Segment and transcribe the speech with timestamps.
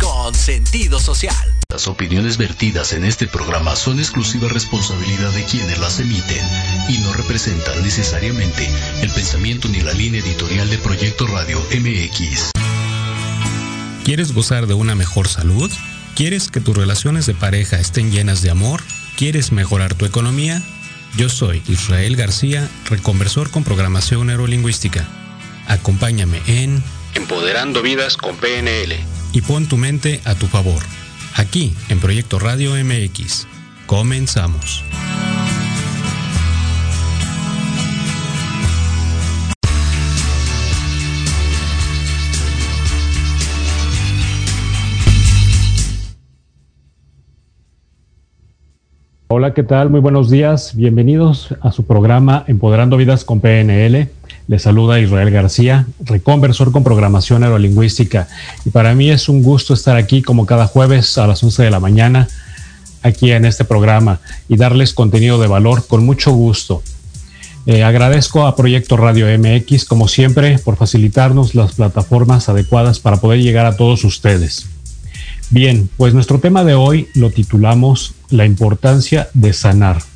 [0.00, 1.36] Con sentido social.
[1.68, 6.44] Las opiniones vertidas en este programa son exclusiva responsabilidad de quienes las emiten
[6.88, 8.68] y no representan necesariamente
[9.00, 12.50] el pensamiento ni la línea editorial de Proyecto Radio MX.
[14.04, 15.70] ¿Quieres gozar de una mejor salud?
[16.16, 18.82] ¿Quieres que tus relaciones de pareja estén llenas de amor?
[19.16, 20.60] ¿Quieres mejorar tu economía?
[21.16, 25.06] Yo soy Israel García, reconversor con programación neurolingüística.
[25.68, 26.82] Acompáñame en
[27.14, 30.82] Empoderando Vidas con PNL y pon tu mente a tu favor.
[31.36, 33.46] Aquí en Proyecto Radio MX.
[33.86, 34.84] Comenzamos.
[49.32, 49.90] Hola, ¿qué tal?
[49.90, 50.74] Muy buenos días.
[50.74, 54.10] Bienvenidos a su programa Empoderando Vidas con PNL.
[54.50, 58.26] Les saluda Israel García, reconversor con programación neurolingüística.
[58.64, 61.70] Y para mí es un gusto estar aquí como cada jueves a las 11 de
[61.70, 62.26] la mañana,
[63.00, 64.18] aquí en este programa,
[64.48, 66.82] y darles contenido de valor con mucho gusto.
[67.66, 73.40] Eh, agradezco a Proyecto Radio MX, como siempre, por facilitarnos las plataformas adecuadas para poder
[73.40, 74.66] llegar a todos ustedes.
[75.50, 80.09] Bien, pues nuestro tema de hoy lo titulamos La importancia de sanar.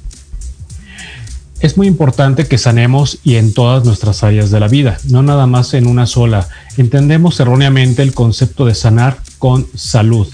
[1.65, 5.47] Es muy importante que sanemos y en todas nuestras áreas de la vida, no nada
[5.47, 6.47] más en una sola.
[6.77, 10.29] Entendemos erróneamente el concepto de sanar con salud.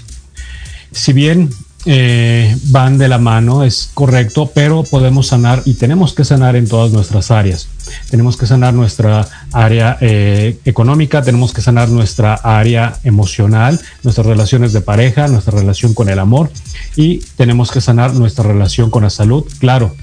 [0.91, 1.49] Si bien
[1.85, 6.67] eh, van de la mano, es correcto, pero podemos sanar y tenemos que sanar en
[6.67, 7.69] todas nuestras áreas.
[8.09, 14.73] Tenemos que sanar nuestra área eh, económica, tenemos que sanar nuestra área emocional, nuestras relaciones
[14.73, 16.51] de pareja, nuestra relación con el amor
[16.97, 19.95] y tenemos que sanar nuestra relación con la salud, claro.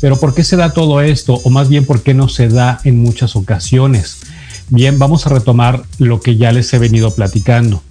[0.00, 1.34] Pero ¿por qué se da todo esto?
[1.44, 4.18] O más bien, ¿por qué no se da en muchas ocasiones?
[4.68, 7.82] Bien, vamos a retomar lo que ya les he venido platicando.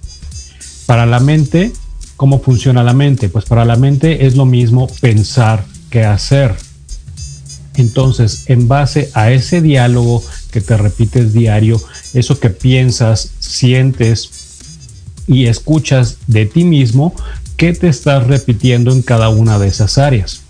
[0.86, 1.72] Para la mente,
[2.20, 3.30] ¿Cómo funciona la mente?
[3.30, 6.54] Pues para la mente es lo mismo pensar que hacer.
[7.76, 11.80] Entonces, en base a ese diálogo que te repites diario,
[12.12, 14.28] eso que piensas, sientes
[15.26, 17.14] y escuchas de ti mismo,
[17.56, 20.42] ¿qué te estás repitiendo en cada una de esas áreas?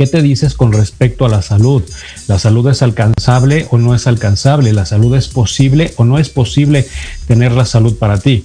[0.00, 1.82] ¿Qué te dices con respecto a la salud?
[2.26, 4.72] ¿La salud es alcanzable o no es alcanzable?
[4.72, 6.88] ¿La salud es posible o no es posible
[7.26, 8.42] tener la salud para ti?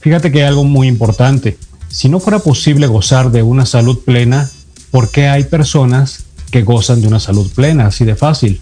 [0.00, 1.58] Fíjate que hay algo muy importante.
[1.90, 4.48] Si no fuera posible gozar de una salud plena,
[4.90, 7.88] ¿por qué hay personas que gozan de una salud plena?
[7.88, 8.58] Así de fácil.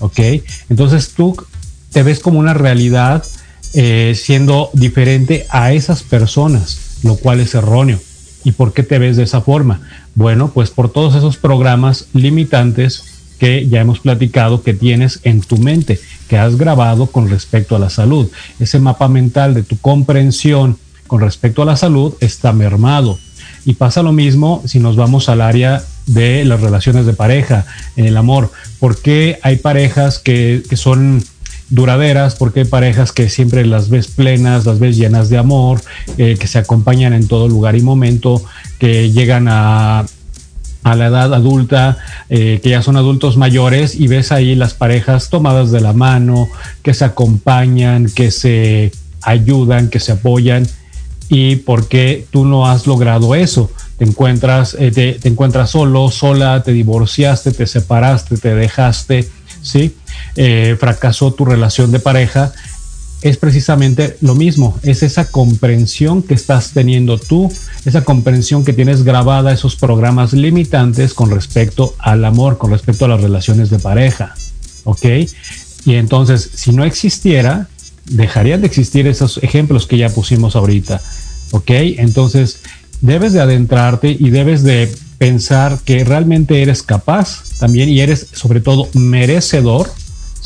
[0.00, 0.18] ¿Ok?
[0.68, 1.36] Entonces tú
[1.92, 3.24] te ves como una realidad
[3.72, 8.00] eh, siendo diferente a esas personas, lo cual es erróneo.
[8.46, 9.80] ¿Y por qué te ves de esa forma?
[10.14, 13.02] Bueno, pues por todos esos programas limitantes
[13.40, 15.98] que ya hemos platicado que tienes en tu mente,
[16.28, 18.30] que has grabado con respecto a la salud.
[18.60, 20.78] Ese mapa mental de tu comprensión
[21.08, 23.18] con respecto a la salud está mermado.
[23.64, 27.66] Y pasa lo mismo si nos vamos al área de las relaciones de pareja,
[27.96, 28.52] en el amor.
[28.78, 31.24] ¿Por qué hay parejas que, son
[31.70, 32.36] duraderas?
[32.36, 35.80] ¿Por qué hay parejas que siempre las ves plenas, las ves llenas de amor,
[36.18, 38.42] eh, que se acompañan en todo lugar y momento,
[38.78, 40.06] que llegan a,
[40.86, 41.98] a la edad adulta,
[42.28, 46.48] eh, que ya son adultos mayores y ves ahí las parejas tomadas de la mano,
[46.82, 50.64] que se acompañan, que se ayudan, que se apoyan
[51.28, 53.68] y por qué tú no has logrado eso.
[53.98, 59.28] Te encuentras, eh, te, encuentras solo, sola, te divorciaste, te separaste, te dejaste,
[59.62, 59.96] ¿sí?
[60.36, 62.52] Eh, fracasó tu relación de pareja.
[63.22, 67.50] Es precisamente lo mismo, es esa comprensión que estás teniendo tú,
[67.84, 73.08] esa comprensión que tienes grabada, esos programas limitantes con respecto al amor, con respecto a
[73.08, 74.34] las relaciones de pareja,
[74.84, 75.06] ¿ok?
[75.86, 77.68] Y entonces, si no existiera,
[78.10, 81.00] dejarían de existir esos ejemplos que ya pusimos ahorita.
[81.52, 81.70] ¿Ok?
[81.70, 82.60] Entonces,
[83.00, 88.60] debes de adentrarte y debes de pensar que realmente eres capaz también y eres sobre
[88.60, 89.90] todo merecedor,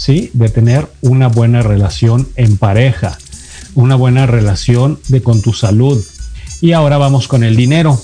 [0.01, 0.31] ¿sí?
[0.33, 3.19] De tener una buena relación en pareja,
[3.75, 6.03] una buena relación de con tu salud.
[6.63, 8.01] Y ahora vamos con el dinero.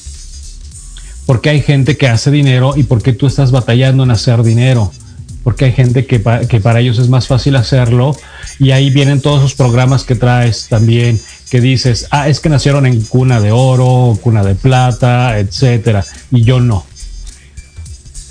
[1.25, 4.93] Porque hay gente que hace dinero y por qué tú estás batallando en hacer dinero
[5.43, 8.17] porque hay gente que, que para ellos es más fácil hacerlo
[8.59, 12.85] y ahí vienen todos esos programas que traes también que dices, ah, es que nacieron
[12.85, 16.85] en cuna de oro, cuna de plata, etcétera, y yo no.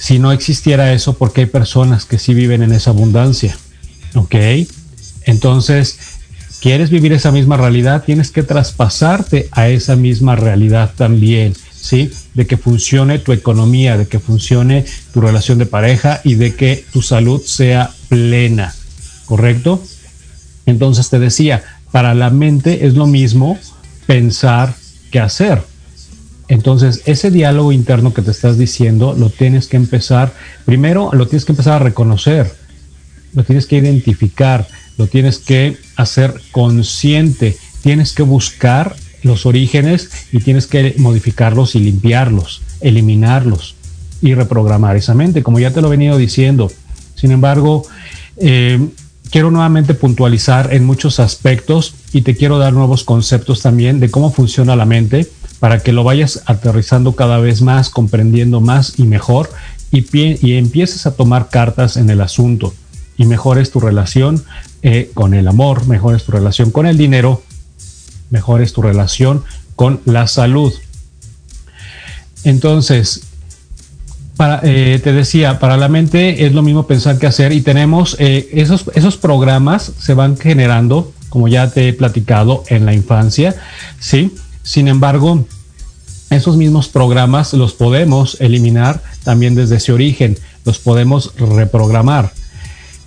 [0.05, 3.57] Si no existiera eso, porque hay personas que sí viven en esa abundancia,
[4.13, 4.35] ¿ok?
[5.23, 5.97] Entonces,
[6.61, 8.03] ¿quieres vivir esa misma realidad?
[8.05, 11.55] Tienes que traspasarte a esa misma realidad también.
[11.71, 12.11] ¿sí?
[12.35, 16.85] De que funcione tu economía, de que funcione tu relación de pareja y de que
[16.93, 18.75] tu salud sea plena,
[19.25, 19.83] ¿correcto?
[20.67, 23.57] Entonces te decía, para la mente es lo mismo
[24.05, 24.75] pensar
[25.09, 25.63] que hacer.
[26.47, 30.33] Entonces, ese diálogo interno que te estás diciendo, lo tienes que empezar,
[30.65, 32.53] primero lo tienes que empezar a reconocer,
[33.33, 40.39] lo tienes que identificar, lo tienes que hacer consciente, tienes que buscar los orígenes y
[40.39, 43.75] tienes que modificarlos y limpiarlos, eliminarlos
[44.21, 46.71] y reprogramar esa mente, como ya te lo he venido diciendo.
[47.15, 47.87] Sin embargo,
[48.37, 48.79] eh,
[49.31, 54.31] quiero nuevamente puntualizar en muchos aspectos y te quiero dar nuevos conceptos también de cómo
[54.31, 55.27] funciona la mente
[55.65, 59.49] para que lo vayas aterrizando cada vez más, comprendiendo más y mejor
[59.89, 60.05] y,
[60.47, 62.71] y empieces a tomar cartas en el asunto
[63.17, 64.45] y mejores tu relación
[64.83, 67.41] eh, con el amor, mejores tu relación con el dinero,
[68.29, 69.43] mejores tu relación
[69.75, 70.71] con la salud.
[72.43, 73.21] Entonces,
[74.61, 78.49] eh, te decía, para la mente es lo mismo pensar que hacer y tenemos eh,
[78.53, 83.55] esos, esos programas se van generando, como ya te he platicado, en la infancia,
[83.99, 84.31] ¿sí?
[84.65, 85.45] Sin embargo,
[86.35, 92.31] esos mismos programas los podemos eliminar también desde ese origen, los podemos reprogramar.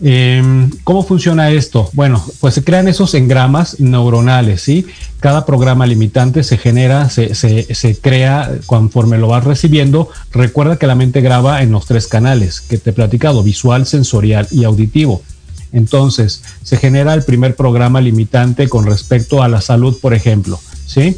[0.00, 1.90] Em, ¿Cómo funciona esto?
[1.92, 4.86] Bueno, pues se crean esos engramas neuronales, ¿sí?
[5.18, 10.08] Cada programa limitante se genera, se, se, crea conforme lo vas recibiendo.
[10.30, 14.46] Recuerda que la mente graba en los tres canales que te he platicado, visual, sensorial
[14.52, 15.22] y auditivo.
[15.72, 21.16] Entonces, se genera el primer programa limitante con respecto a la salud, por ejemplo, ¿sí?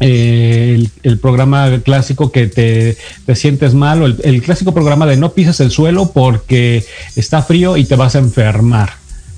[0.00, 2.96] El, programa clásico que te,
[3.34, 6.84] sientes mal, o el, clásico programa de no pises el suelo porque
[7.16, 8.92] está frío y te vas a enfermar,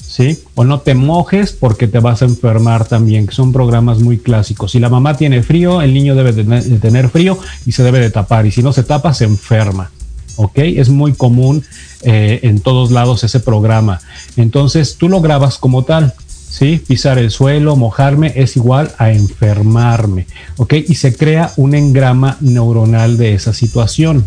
[0.07, 0.39] ¿sí?
[0.55, 4.73] O no te mojes porque te vas a enfermar también, que son programas muy clásicos.
[4.73, 8.11] Si la mamá tiene frío, el niño debe de, tener frío y se debe de
[8.11, 9.91] tapar, y si no se tapa, se enferma.
[10.37, 10.59] ¿ok?
[10.59, 11.65] Es muy común
[12.03, 14.01] eh, en todos lados ese programa.
[14.37, 16.15] Entonces tú lo grabas como tal.
[16.51, 16.83] ¿Sí?
[16.87, 20.27] Pisar el suelo, mojarme es igual a enfermarme,
[20.57, 20.75] ¿ok?
[20.89, 24.27] Y se crea un engrama neuronal de esa situación.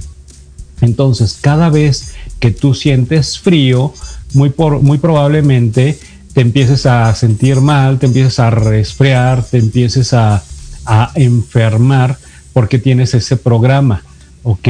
[0.82, 3.94] Entonces, cada vez que tú sientes frío,
[4.34, 6.00] muy, por, muy probablemente
[6.34, 10.42] te empieces a sentir mal, te empieces a resfriar, te empieces a,
[10.86, 12.18] a enfermar
[12.54, 14.04] porque tienes ese programa,
[14.42, 14.68] ¿ok?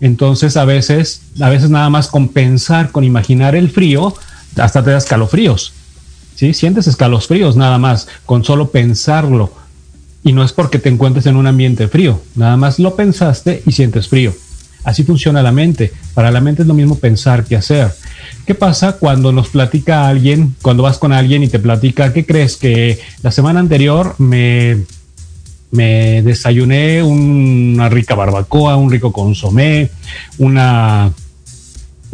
[0.00, 4.14] Entonces, a veces, a veces nada más con pensar, con imaginar el frío,
[4.56, 5.72] hasta te das calofríos.
[6.42, 6.54] ¿Sí?
[6.54, 9.52] Sientes escalofríos nada más con solo pensarlo.
[10.24, 13.70] Y no es porque te encuentres en un ambiente frío, nada más lo pensaste y
[13.70, 14.34] sientes frío.
[14.82, 15.92] Así funciona la mente.
[16.14, 17.92] Para la mente es lo mismo pensar que hacer.
[18.44, 22.56] ¿Qué pasa cuando nos platica alguien, cuando vas con alguien y te platica, ¿qué crees?
[22.56, 24.78] Que la semana anterior me,
[25.70, 29.90] me desayuné una rica barbacoa, un rico consomé,
[30.38, 31.12] una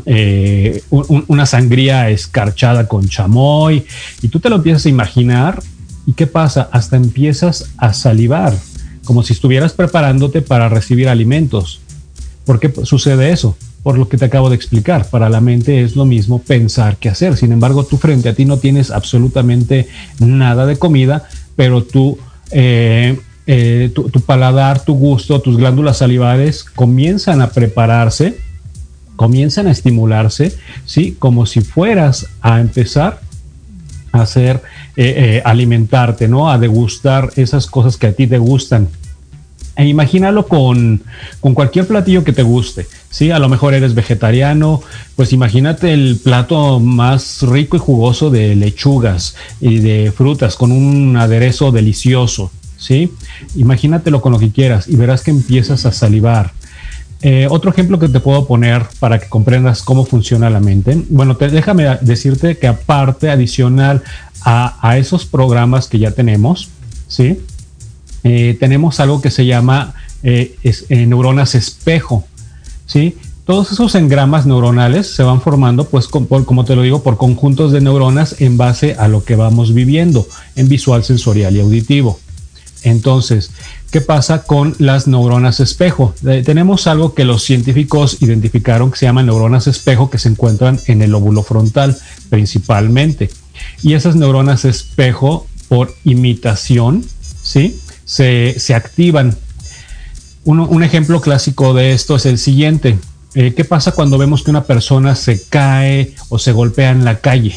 [0.06, 3.84] eh, una sangría escarchada con chamoy,
[4.22, 5.62] y tú te lo empiezas a imaginar,
[6.06, 6.68] ¿y qué pasa?
[6.72, 8.56] Hasta empiezas a salivar,
[9.04, 11.80] como si estuvieras preparándote para recibir alimentos.
[12.44, 13.56] ¿Por qué sucede eso?
[13.82, 17.08] Por lo que te acabo de explicar, para la mente es lo mismo pensar que
[17.08, 17.36] hacer.
[17.36, 19.88] Sin embargo, tú frente a ti no tienes absolutamente
[20.18, 22.18] nada de comida, pero tú
[22.50, 23.18] eh,
[23.50, 28.38] eh, tu, paladar, tu gusto, tus glándulas salivares comienzan a prepararse
[29.18, 30.56] comienzan a estimularse,
[30.86, 31.16] ¿sí?
[31.18, 33.20] Como si fueras a empezar
[34.12, 34.62] a hacer,
[34.96, 36.48] eh, eh, alimentarte, ¿no?
[36.48, 38.86] A degustar esas cosas que a ti te gustan.
[39.74, 41.02] E imagínalo con,
[41.40, 43.32] con, cualquier platillo que te guste, ¿sí?
[43.32, 44.82] A lo mejor eres vegetariano,
[45.16, 51.16] pues imagínate el plato más rico y jugoso de lechugas y de frutas con un
[51.16, 53.12] aderezo delicioso, ¿sí?
[53.56, 56.52] Imagínatelo con lo que quieras y verás que empiezas a salivar,
[57.20, 61.02] eh, otro ejemplo que te puedo poner para que comprendas cómo funciona la mente.
[61.08, 64.02] Bueno, déjame decirte que aparte, adicional
[64.42, 66.70] a, esos programas que ya tenemos,
[67.08, 67.40] ¿sí?
[68.22, 70.56] Eh, tenemos algo que se llama eh,
[70.90, 72.24] neuronas espejo,
[72.86, 73.16] ¿sí?
[73.44, 77.80] Todos esos engramas neuronales se van formando, pues, como te lo digo, por conjuntos de
[77.80, 82.20] neuronas en base a lo que vamos viviendo en visual, sensorial y auditivo.
[82.82, 83.50] Entonces,
[83.90, 86.14] ¿qué pasa con las neuronas espejo?
[86.44, 91.02] Tenemos algo que los científicos identificaron que se llama neuronas espejo que se encuentran en
[91.02, 91.96] el lóbulo frontal
[92.28, 93.30] principalmente.
[93.82, 97.04] Y esas neuronas espejo, por imitación,
[97.42, 97.78] ¿sí?
[98.04, 99.36] Se, activan.
[100.44, 102.98] un ejemplo clásico de esto es el siguiente.
[103.34, 107.20] Eh, ¿Qué pasa cuando vemos que una persona se cae o se golpea en la
[107.20, 107.54] calle?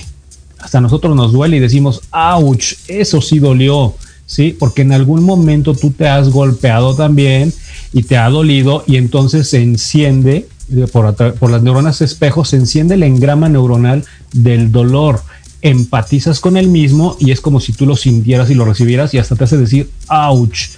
[0.60, 2.74] Hasta nosotros nos duele y decimos, ¡ouch!
[2.88, 3.96] Eso sí dolió
[4.32, 4.56] ¿sí?
[4.58, 7.54] Porque en algún momento tú te has golpeado también
[7.92, 10.48] y te ha dolido y entonces se enciende,
[10.94, 15.22] por, por las neuronas espejo, se enciende el engrama neuronal del dolor.
[15.62, 19.18] empatizas con el mismo y es como si tú lo sintieras y lo recibieras y
[19.18, 20.70] hasta te hace decir, ouch,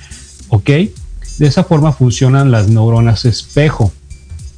[0.50, 0.69] ¿ok?
[1.38, 3.93] De esa forma funcionan las neuronas espejo.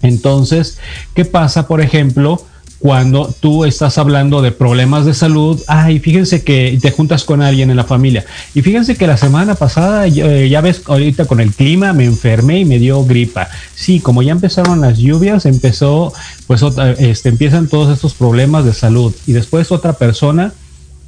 [0.01, 0.77] Entonces,
[1.13, 2.41] ¿qué pasa, por ejemplo,
[2.79, 5.61] cuando tú estás hablando de problemas de salud?
[5.67, 8.25] Ay, fíjense que te juntas con alguien en la familia.
[8.53, 12.59] Y fíjense que la semana pasada, eh, ya ves, ahorita con el clima me enfermé
[12.59, 13.47] y me dio gripa.
[13.73, 16.13] Sí, como ya empezaron las lluvias, empezó,
[16.47, 16.61] pues
[16.99, 19.13] este, empiezan todos estos problemas de salud.
[19.27, 20.53] Y después otra persona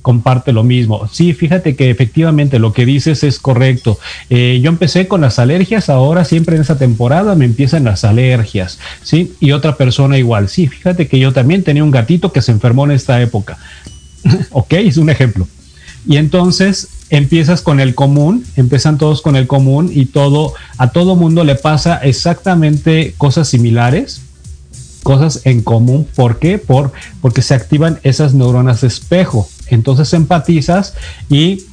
[0.08, 1.10] comparte lo mismo.
[1.12, 4.00] Sí, fíjate que efectivamente lo que dices es correcto.
[4.30, 8.80] Eh, yo empecé con las alergias, ahora siempre en esa temporada me empiezan las alergias,
[9.04, 9.34] ¿sí?
[9.42, 10.48] Y otra persona igual.
[10.48, 13.58] Sí, fíjate que yo también tenía un gatito que se enfermó en esta época.
[14.52, 15.46] ok, es un ejemplo.
[16.08, 21.18] Y entonces empiezas con el común, empiezan todos con el común y todo, a todo
[21.18, 24.22] mundo le pasa exactamente cosas similares,
[25.04, 26.08] cosas en común.
[26.16, 26.60] ¿Por qué?
[26.60, 29.50] Por, porque se activan esas neuronas de espejo.
[29.70, 30.94] Entonces empatizas
[31.30, 31.64] y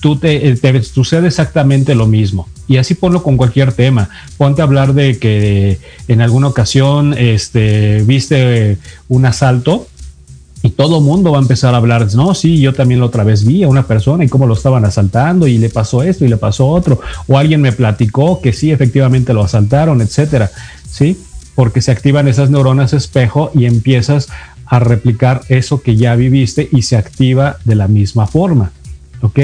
[0.00, 2.48] tú te, te, sucede exactamente lo mismo.
[2.66, 4.08] Y así ponlo con cualquier tema.
[4.36, 5.78] Ponte a hablar de que
[6.08, 8.78] en alguna ocasión este, viste
[9.08, 9.86] un asalto
[10.62, 13.46] y todo mundo va a empezar a hablar, no, sí, yo también la otra vez
[13.46, 16.36] vi a una persona y cómo lo estaban asaltando y le pasó esto y le
[16.36, 20.50] pasó otro, o alguien me platicó que sí, efectivamente lo asaltaron, etcétera,
[20.88, 21.18] ¿sí?
[21.54, 24.28] Porque se activan esas neuronas espejo y empiezas
[24.70, 28.70] a replicar eso que ya viviste y se activa de la misma forma.
[29.20, 29.38] ¿Ok?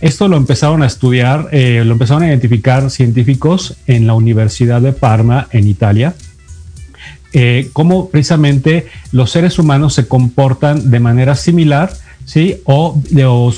[0.00, 4.92] Esto lo empezaron a estudiar, eh, lo empezaron a identificar científicos en la Universidad de
[4.92, 6.14] Parma, en Italia,
[7.34, 11.92] eh, cómo precisamente los seres humanos se comportan de manera similar,
[12.24, 12.56] ¿sí?
[12.64, 13.02] O,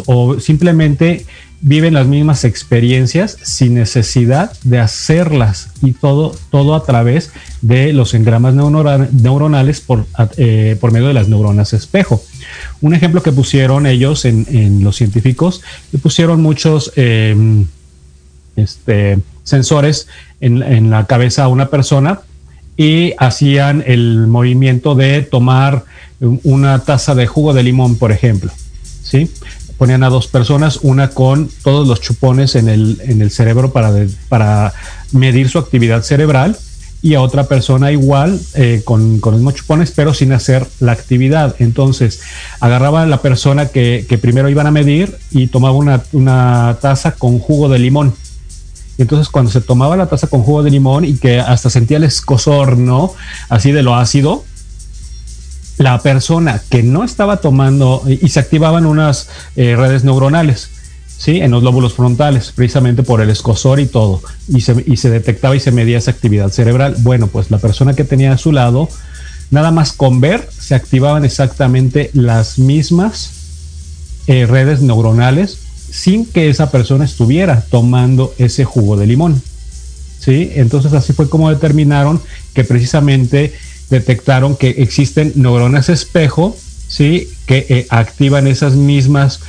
[0.07, 1.25] o simplemente
[1.67, 8.13] viven las mismas experiencias sin necesidad de hacerlas y todo, todo a través de los
[8.13, 10.05] engramas neuronales por,
[10.37, 12.23] eh, por medio de las neuronas espejo.
[12.83, 17.67] Un ejemplo que pusieron ellos en, los científicos, le pusieron muchos em,
[18.57, 20.07] este, sensores
[20.43, 22.21] en, en la cabeza a una persona
[22.77, 25.87] y hacían el movimiento de tomar
[26.21, 28.53] una taza de jugo de limón, por ejemplo.
[29.03, 29.31] ¿sí?
[29.79, 33.93] Ponían a dos personas, una con todos los chupones en el, en el cerebro para,
[34.29, 34.73] para
[35.13, 36.57] medir su actividad cerebral
[37.05, 40.93] y a otra persona igual eh, con, con, los mismos chupones, pero sin hacer la
[40.93, 41.55] actividad.
[41.59, 42.21] Entonces,
[42.61, 47.13] agarraba a la persona que, que primero iban a medir y tomaba una, una, taza
[47.13, 48.15] con jugo de limón.
[48.97, 52.05] entonces, cuando se tomaba la taza con jugo de limón y que hasta sentía el
[52.05, 53.13] escosor, ¿no?
[53.51, 54.43] Así de lo ácido,
[55.79, 60.71] la persona que no estaba tomando y se activaban unas eh, redes neuronales,
[61.17, 61.41] ¿sí?
[61.41, 65.57] En los lóbulos frontales, precisamente por el escosor y todo, y se, y se detectaba
[65.57, 66.97] y se medía esa actividad cerebral.
[66.99, 68.89] Bueno, pues la persona que tenía a su lado,
[69.51, 73.31] nada más con ver, se activaban exactamente las mismas
[74.27, 75.59] eh, redes neuronales
[75.91, 79.43] sin que esa persona estuviera tomando ese jugo de limón.
[80.19, 80.51] ¿Sí?
[80.55, 82.21] Entonces así fue como determinaron
[82.55, 83.53] que precisamente
[83.95, 86.57] detectaron que existen neuronas espejo,
[86.89, 87.29] ¿sí?
[87.47, 89.41] Que eh, activan esas mismas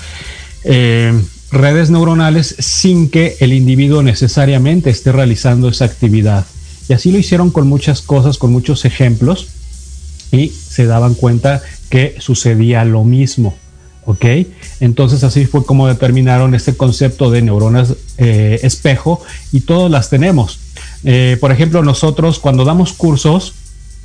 [0.64, 1.14] eh,
[1.52, 6.46] redes neuronales sin que el individuo necesariamente esté realizando esa actividad.
[6.88, 9.48] Y así lo hicieron con muchas cosas, con muchos ejemplos,
[10.32, 13.56] y se daban cuenta que sucedía lo mismo.
[14.08, 14.26] ¿Ok?
[14.80, 19.20] Entonces así fue como determinaron este concepto de neuronas eh, espejo
[19.52, 20.60] y todos las tenemos.
[21.40, 23.54] por ejemplo, nosotros cuando damos cursos,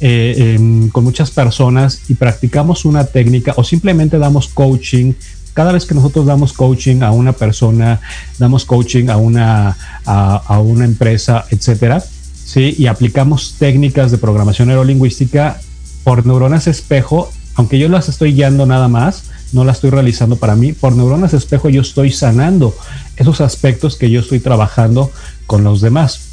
[0.02, 5.12] eh, con muchas personas y practicamos una técnica o simplemente damos coaching.
[5.52, 8.00] Cada vez que nosotros damos coaching a una persona,
[8.38, 9.76] damos coaching a una,
[10.07, 12.02] a, una empresa, etcétera,
[12.45, 12.75] ¿sí?
[12.78, 15.61] y aplicamos técnicas de programación neurolingüística
[16.04, 20.57] por neuronas espejo, aunque yo las estoy guiando nada más, no las estoy realizando para
[20.57, 22.75] mí, por neuronas espejo yo estoy sanando
[23.16, 25.11] esos aspectos que yo estoy trabajando
[25.47, 26.30] con los demás.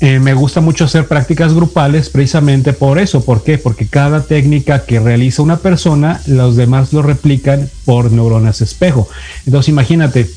[0.00, 3.24] Eh, me gusta mucho hacer prácticas grupales precisamente por eso.
[3.24, 3.56] ¿Por qué?
[3.56, 9.08] Porque cada técnica que realiza una persona, los demás lo replican por neuronas espejo.
[9.46, 10.30] Entonces imagínate,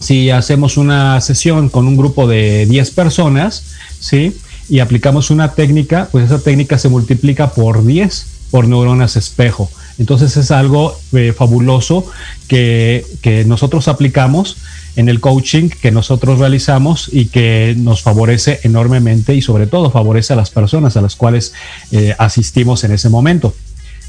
[0.00, 3.64] si hacemos una sesión con un grupo de 10 personas,
[4.00, 4.34] ¿sí?
[4.68, 9.70] Y aplicamos una técnica, pues esa técnica se multiplica por 10 por neuronas espejo.
[9.98, 12.06] Entonces es algo eh, fabuloso
[12.48, 14.56] que, que nosotros aplicamos
[14.96, 20.32] en el coaching que nosotros realizamos y que nos favorece enormemente y sobre todo favorece
[20.32, 21.52] a las personas a las cuales
[21.92, 23.54] eh, asistimos en ese momento.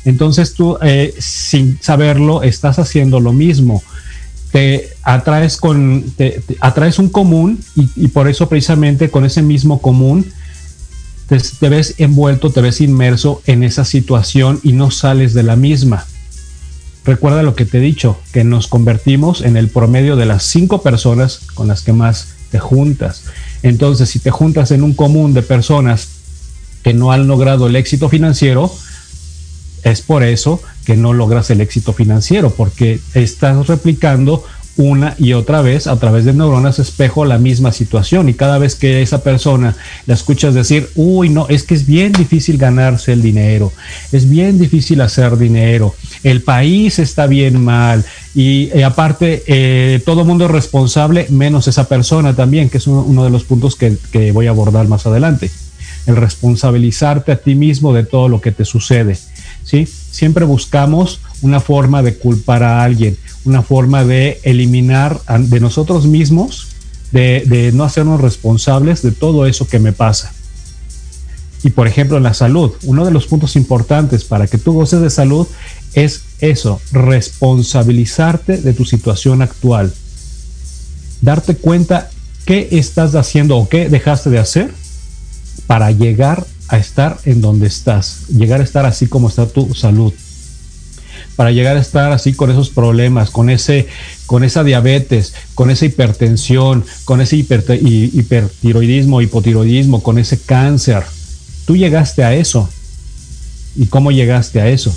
[0.06, 3.84] Entonces tú, eh, sin saberlo, estás haciendo lo mismo.
[4.52, 10.26] Te atraes, con, te, atraes un común y, por eso precisamente con ese mismo común
[11.28, 15.58] te, te ves envuelto, te ves inmerso en esa situación y no sales de la
[15.58, 16.06] misma.
[17.08, 20.82] Recuerda lo que te he dicho, que nos convertimos en el promedio de las cinco
[20.82, 23.24] personas con las que más te juntas.
[23.64, 26.10] Entonces, si te juntas en un común de personas
[26.84, 28.70] que no han logrado el éxito financiero,
[29.84, 34.44] es por eso que no logras el éxito financiero, porque estás replicando
[34.78, 38.76] una y otra vez a través de neuronas espejo la misma situación y cada vez
[38.76, 43.22] que esa persona la escuchas decir, uy, no, es que es bien difícil ganarse el
[43.22, 43.74] dinero,
[44.12, 45.96] es bien difícil hacer dinero,
[46.30, 48.04] el país está bien mal
[48.36, 53.24] y, eh, aparte eh, todo mundo es responsable menos esa persona también, que es uno,
[53.24, 55.50] de los puntos que, que voy a abordar más adelante,
[56.06, 59.18] el responsabilizarte a ti mismo de todo lo que te sucede.
[59.64, 59.86] ¿Sí?
[59.86, 66.68] Siempre buscamos una forma de culpar a alguien una forma de eliminar de nosotros mismos,
[67.12, 70.34] de, no hacernos responsables de todo eso que me pasa.
[71.64, 75.02] Y por ejemplo, en la salud, uno de los puntos importantes para que tú goces
[75.02, 75.48] de salud
[75.94, 79.94] es eso, responsabilizarte de tu situación actual.
[81.22, 82.10] Darte cuenta
[82.46, 84.72] qué estás haciendo o qué dejaste de hacer
[85.66, 90.14] para llegar a estar en donde estás, llegar a estar así como está tu salud
[91.38, 93.88] para llegar a estar así con esos problemas, con ese,
[94.26, 101.04] con esa diabetes, con esa hipertensión, con ese hipertiroidismo, hipotiroidismo, con ese cáncer.
[101.66, 102.68] Tú llegaste a eso.
[103.76, 104.94] ¿Y cómo llegaste a eso?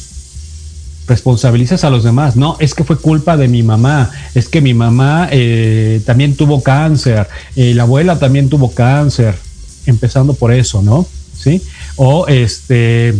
[1.11, 2.37] Responsabilizas a los demás.
[2.37, 4.11] No, es que fue culpa de mi mamá.
[4.35, 7.29] Es que mi mamá eh, también tuvo cáncer.
[7.57, 9.35] Eh, la abuela también tuvo cáncer.
[9.85, 11.07] Empezando por eso, ¿no?
[11.37, 11.61] Sí.
[11.97, 13.15] O este,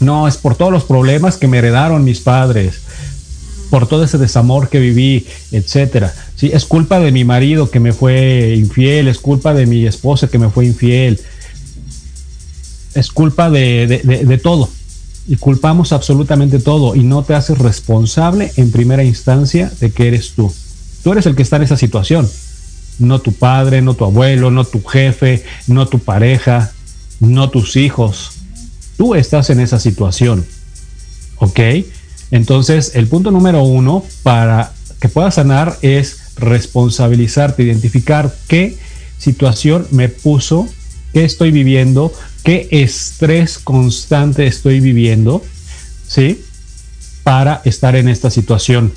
[0.00, 2.80] no, es por todos los problemas que me heredaron mis padres,
[3.70, 6.14] por todo ese desamor que viví, etcétera.
[6.36, 10.28] Sí, es culpa de mi marido que me fue infiel, es culpa de mi esposa
[10.28, 11.20] que me fue infiel,
[12.94, 14.68] es culpa de, todo.
[15.26, 20.32] Y culpamos absolutamente todo y no te haces responsable en primera instancia de que eres
[20.32, 20.52] tú.
[21.02, 22.28] Tú eres el que está en esa situación,
[22.98, 26.72] no tu padre, no tu abuelo, no tu jefe, no tu pareja,
[27.20, 28.34] no tus hijos
[28.96, 30.44] Tú estás en esa situación.
[31.38, 31.60] ¿Ok?
[32.30, 38.76] Entonces, el punto número uno para que puedas sanar es responsabilizarte, identificar qué
[39.18, 40.68] situación me puso,
[41.12, 42.12] qué estoy viviendo,
[42.44, 45.42] qué estrés constante estoy viviendo,
[46.06, 46.44] ¿sí?
[47.24, 48.92] Para estar en esta situación.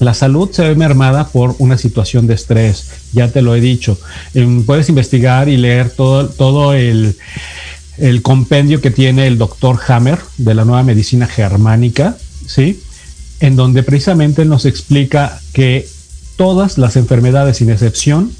[0.00, 3.98] La salud se ve mermada por una situación de estrés, ya te lo he dicho.
[4.34, 7.16] Em, puedes investigar y leer todo, todo el,
[7.96, 12.82] el compendio que tiene el doctor Hammer de la nueva medicina germánica, ¿sí?
[13.40, 15.88] En donde precisamente nos explica que
[16.36, 18.32] todas las enfermedades, sin excepción,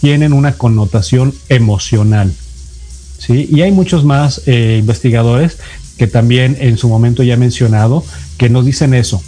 [0.00, 2.32] tienen una connotación emocional,
[3.28, 5.58] Y hay muchos más eh, investigadores
[5.96, 8.04] que también en su momento ya he mencionado
[8.36, 9.22] que nos dicen eso.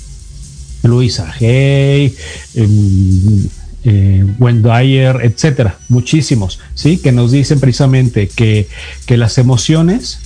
[0.83, 2.15] Luisa Hay,
[2.55, 3.49] em,
[3.85, 6.99] eh, Dyer, etcétera, muchísimos, ¿sí?
[6.99, 8.69] Que nos dicen precisamente que,
[9.07, 10.19] que las emociones,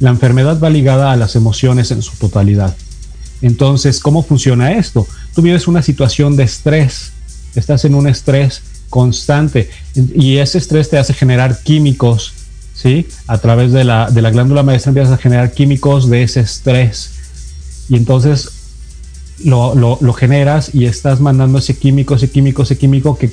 [0.00, 2.76] la enfermedad va ligada a las emociones en su totalidad.
[3.42, 5.06] Entonces, ¿cómo funciona esto?
[5.34, 7.12] Tú vives una situación de estrés,
[7.54, 9.70] estás en un estrés constante
[10.14, 12.32] y ese estrés te hace generar químicos,
[12.84, 13.06] ¿sí?
[13.26, 17.12] A través de la, de la glándula maestra empiezas a generar químicos de ese estrés.
[17.88, 18.50] Y entonces
[19.42, 23.32] lo, generas y estás mandando ese químico, ese químico, ese químico que,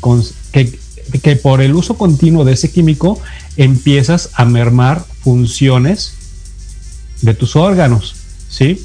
[0.54, 0.80] que,
[1.22, 3.20] que por el uso continuo de ese químico
[3.58, 6.14] empiezas a mermar funciones
[7.22, 8.16] de tus órganos,
[8.48, 8.82] ¿sí?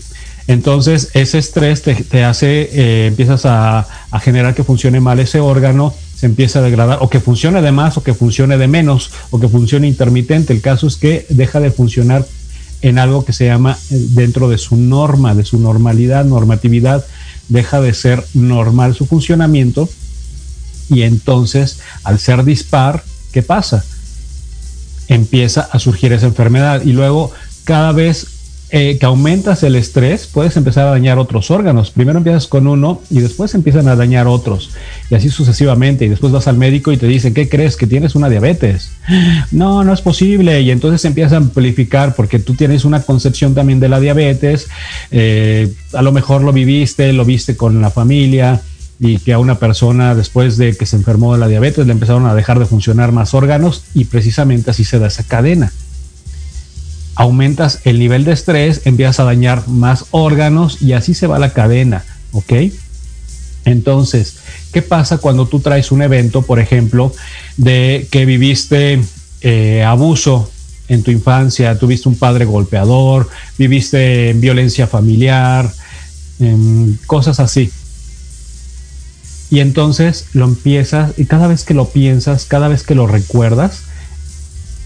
[0.49, 5.93] Entonces ese estrés te, hace, eh, empiezas a, a, generar que funcione mal ese órgano,
[6.15, 9.41] se empieza a degradar, o que funcione de más, o que funcione de menos, o
[9.41, 10.53] que funcione intermitente.
[10.53, 12.27] El caso es que deja de funcionar
[12.83, 17.05] en algo que se llama eh, dentro de su norma, de su normalidad, normatividad,
[17.49, 19.89] deja de ser normal su funcionamiento
[20.89, 23.85] y entonces al ser dispar, ¿qué pasa?
[25.09, 27.33] Empieza a surgir esa enfermedad y luego
[27.65, 28.27] cada vez
[28.71, 31.93] eh, que aumentas el estrés, puedes empezar a dañar otros órganos.
[31.93, 34.71] Primero empiezas con uno y después empiezan a dañar otros.
[35.09, 36.05] Y así sucesivamente.
[36.05, 37.77] Y después vas al médico y te dicen, ¿qué crees?
[37.77, 38.93] Que tienes una diabetes.
[39.53, 40.61] No, no es posible.
[40.61, 44.69] Y entonces empieza a amplificar porque tú tienes una concepción también de la diabetes.
[45.11, 48.61] Eh, a lo mejor lo viviste, lo viste con la familia
[48.99, 52.27] y que a una persona después de que se enfermó de la diabetes le empezaron
[52.27, 55.73] a dejar de funcionar más órganos y precisamente así se da esa cadena
[57.17, 61.53] aumentas el nivel de estrés, empiezas a dañar más órganos y así se va la
[61.53, 62.53] cadena, ¿ok?
[63.65, 64.37] Entonces,
[64.73, 67.13] ¿qué pasa cuando tú traes un evento, por ejemplo,
[67.57, 69.01] de que viviste
[69.41, 70.51] eh, abuso
[70.89, 75.73] en tu infancia, tuviste un padre golpeador, viviste violencia familiar,
[77.07, 77.73] cosas así.
[79.51, 83.83] Y entonces lo empiezas, y cada vez que lo piensas, cada vez que lo recuerdas,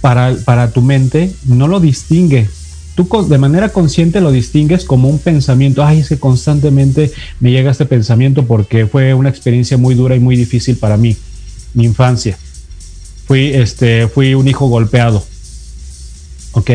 [0.00, 2.48] para, para tu mente no lo distingue.
[2.94, 5.84] Tú de manera consciente lo distingues como un pensamiento.
[5.84, 10.20] Ay, es que constantemente me llega este pensamiento porque fue una experiencia muy dura y
[10.20, 11.16] muy difícil para mí,
[11.74, 12.36] mi infancia.
[13.26, 15.24] Fui, este, fui un hijo golpeado.
[16.52, 16.70] ¿Ok?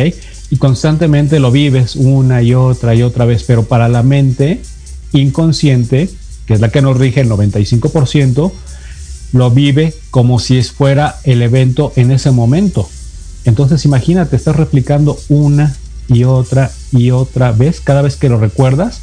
[0.52, 4.62] Y constantemente lo vives una y otra y otra vez, pero para la mente
[5.12, 6.10] inconsciente,
[6.46, 8.52] que es la que nos rige el 95%,
[9.34, 12.90] lo vive como si fuera el evento en ese momento.
[13.46, 15.76] Entonces imagínate, estás replicando una
[16.08, 19.02] y otra y otra vez, cada vez que lo recuerdas,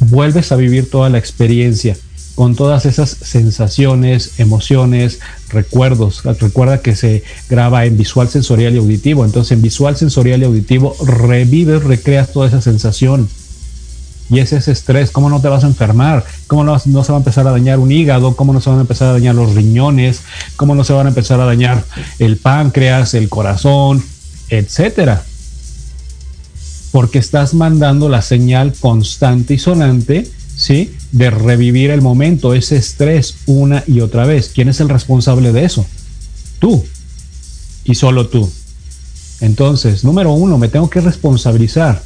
[0.00, 1.96] vuelves a vivir toda la experiencia
[2.38, 6.22] con todas esas sensaciones, emociones, recuerdos.
[6.22, 9.24] Recuerda que se graba en visual, sensorial y auditivo.
[9.24, 13.28] Entonces en visual, sensorial y auditivo revives, recreas toda esa sensación.
[14.30, 16.24] Y ese es estrés, ¿cómo no te vas a enfermar?
[16.46, 18.36] ¿Cómo no, no, se va a empezar a dañar un hígado?
[18.36, 20.20] ¿Cómo no se van a empezar a dañar los riñones?
[20.56, 21.84] ¿Cómo no se van a empezar a dañar
[22.18, 24.04] el páncreas, el corazón,
[24.50, 25.24] etcétera?
[26.92, 30.94] Porque estás mandando la señal constante y sonante, ¿sí?
[31.12, 34.50] De revivir el momento, ese estrés una y otra vez.
[34.54, 35.86] ¿Quién es el responsable de eso?
[36.58, 36.84] Tú.
[37.84, 38.50] Y solo tú.
[39.40, 42.02] Entonces, número uno, me tengo que responsabilizar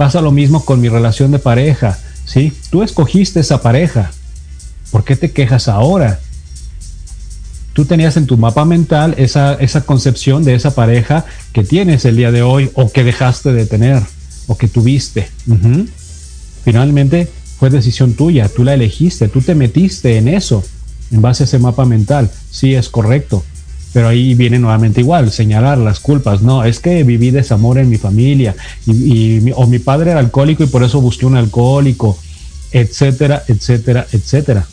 [0.00, 2.54] Pasa lo mismo con mi relación de pareja, ¿sí?
[2.70, 4.10] Tú escogiste esa pareja.
[4.90, 6.20] ¿Por qué te quejas ahora?
[7.74, 12.16] Tú tenías en tu mapa mental esa, esa concepción de esa pareja que tienes el
[12.16, 14.02] día de hoy o que dejaste de tener
[14.46, 15.28] o que tuviste.
[16.64, 20.64] Finalmente fue decisión tuya, tú la elegiste, tú te metiste en eso
[21.10, 22.30] en base a ese mapa mental.
[22.50, 23.44] Sí, es correcto.
[23.92, 26.42] Pero ahí viene nuevamente igual, señalar las culpas.
[26.42, 28.54] No, es que viví desamor en mi familia
[28.86, 32.16] y, o mi padre era alcohólico y por eso busqué un alcohólico,
[32.70, 34.66] etcétera, etcétera, etcétera.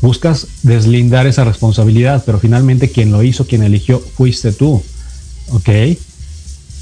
[0.00, 4.82] Buscas deslindar esa responsabilidad, pero finalmente quien lo hizo, quien eligió, fuiste tú.
[5.50, 5.68] ¿Ok?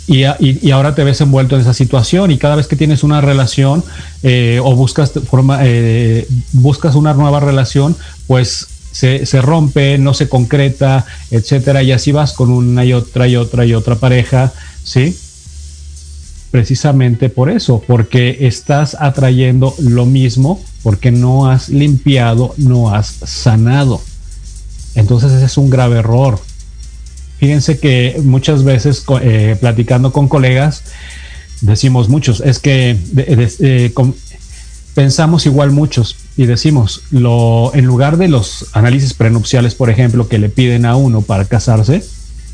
[0.09, 3.21] Y, y, ahora te ves envuelto en esa situación y cada vez que tienes una
[3.21, 3.85] relación
[4.25, 7.97] eh, o buscas, forma, eh, buscas una nueva relación,
[8.27, 13.37] pues se, rompe, no se concreta, etcétera, y así vas con una y otra y
[13.37, 14.53] otra y otra pareja,
[14.85, 15.17] ¿sí?
[16.51, 24.03] Precisamente por eso, porque estás atrayendo lo mismo, porque no has limpiado, no has sanado.
[24.95, 26.39] Entonces ese es un grave error.
[27.39, 30.85] Fíjense que muchas veces eh, platicando con colegas,
[31.63, 33.93] decimos muchos, es que eh,
[34.95, 40.39] pensamos igual muchos y decimos, lo, en lugar de los análisis prenupciales, por ejemplo, que
[40.39, 42.03] le piden a uno para casarse,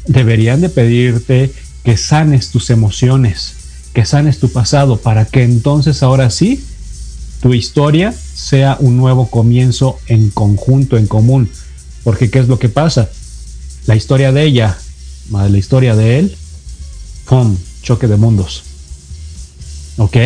[0.06, 1.52] deberían de pedirte
[1.84, 3.54] que sanes tus emociones,
[3.92, 6.64] que sanes tu pasado, para que entonces ahora sí
[7.40, 11.48] tu historia sea un nuevo comienzo en conjunto, en común.
[12.02, 13.08] Porque ¿qué es lo que pasa?
[13.86, 14.76] La historia de ella,
[15.30, 16.36] más la historia de él,
[17.26, 17.56] ¡pum!
[17.82, 18.64] Choque de mundos.
[19.98, 20.16] ¿Ok?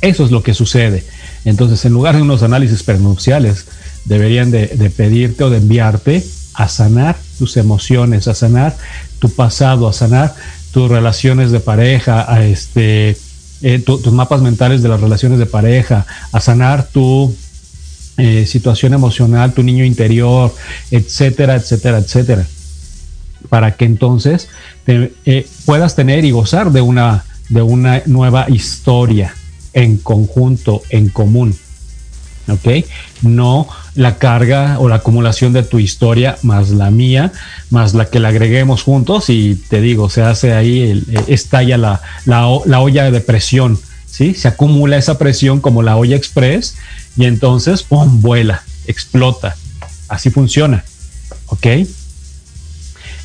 [0.00, 1.04] Eso es lo que sucede.
[1.48, 3.64] Entonces, en lugar de unos análisis prenupciales,
[4.04, 8.76] deberían de, pedirte o de enviarte a sanar tus emociones, a sanar
[9.18, 10.34] tu pasado, a sanar
[10.72, 13.16] tus relaciones de pareja, a este,
[13.62, 17.34] eh, tus mapas mentales de las relaciones de pareja, a sanar tu
[18.18, 20.54] eh, situación emocional, tu niño interior,
[20.90, 22.46] etcétera, etcétera, etcétera.
[23.48, 24.48] Para que entonces
[24.86, 29.32] eh, puedas tener y gozar de una, de una nueva historia
[29.72, 31.56] en conjunto, en común.
[32.48, 32.86] ¿Ok?
[33.22, 37.32] No la carga o la acumulación de tu historia más la mía,
[37.68, 41.76] más la que le agreguemos juntos y te digo, se hace ahí, el, eh, estalla
[41.76, 44.34] la, la, olla de presión, ¿sí?
[44.34, 46.76] Se acumula esa presión como la olla express
[47.16, 49.56] y entonces, ¡pum!, vuela, explota.
[50.08, 50.84] Así funciona,
[51.46, 51.66] ¿ok?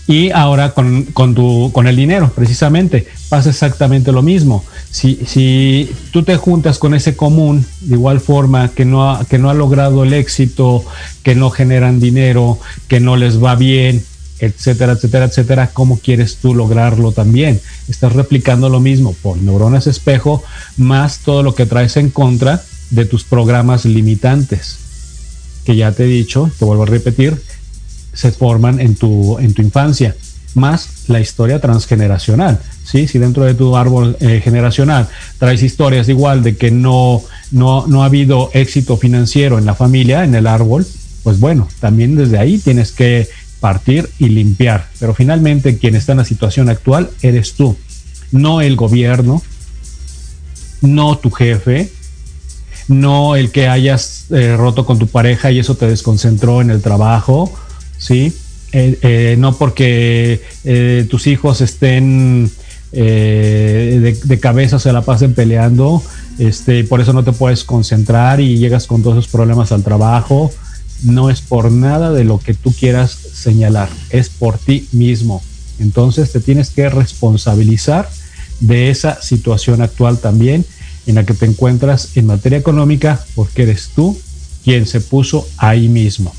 [0.08, 4.66] Y ahora con, con, tu, con el dinero, precisamente, pasa exactamente lo mismo.
[4.94, 9.40] Si, si tú te juntas con ese común, de igual forma que no, ha, que
[9.40, 10.86] no ha logrado el éxito,
[11.24, 14.04] que no generan dinero, que no les va bien,
[14.38, 17.60] etcétera, etcétera, etcétera, ¿cómo quieres tú lograrlo también?
[17.90, 20.44] Estás replicando lo mismo por neuronas espejo,
[20.78, 24.78] más todo lo que traes en contra de tus programas limitantes,
[25.66, 27.42] que ya te he dicho, te vuelvo a repetir,
[28.14, 30.16] se forman en tu, en tu infancia,
[30.56, 32.60] más la historia transgeneracional.
[32.84, 33.08] ¿sí?
[33.08, 38.04] Si dentro de tu árbol eh, generacional traes historias igual de que no, no, no
[38.04, 40.86] ha habido éxito financiero en la familia, en el árbol,
[41.24, 43.28] pues bueno, también desde ahí tienes que
[43.60, 44.90] partir y limpiar.
[45.00, 47.78] Pero finalmente quien está en la situación actual eres tú,
[48.32, 49.42] no el gobierno,
[50.82, 51.90] no tu jefe,
[52.90, 56.82] no el que hayas eh, roto con tu pareja y eso te desconcentró en el
[56.82, 57.54] trabajo,
[57.98, 58.34] ¿sí?
[58.74, 60.42] Eh, eh, no porque
[61.10, 62.50] tus hijos estén
[62.92, 66.04] de, de, cabeza, se la pasen peleando,
[66.38, 70.52] este, por eso no te puedes concentrar y llegas con todos esos problemas al trabajo.
[71.04, 75.42] No es por nada de lo que tú quieras señalar, es por ti mismo.
[75.80, 78.10] Entonces te tienes que responsabilizar
[78.60, 80.66] de esa situación actual también
[81.06, 84.18] en la que te encuentras en materia económica porque eres tú
[84.64, 86.34] quien se puso ahí mismo.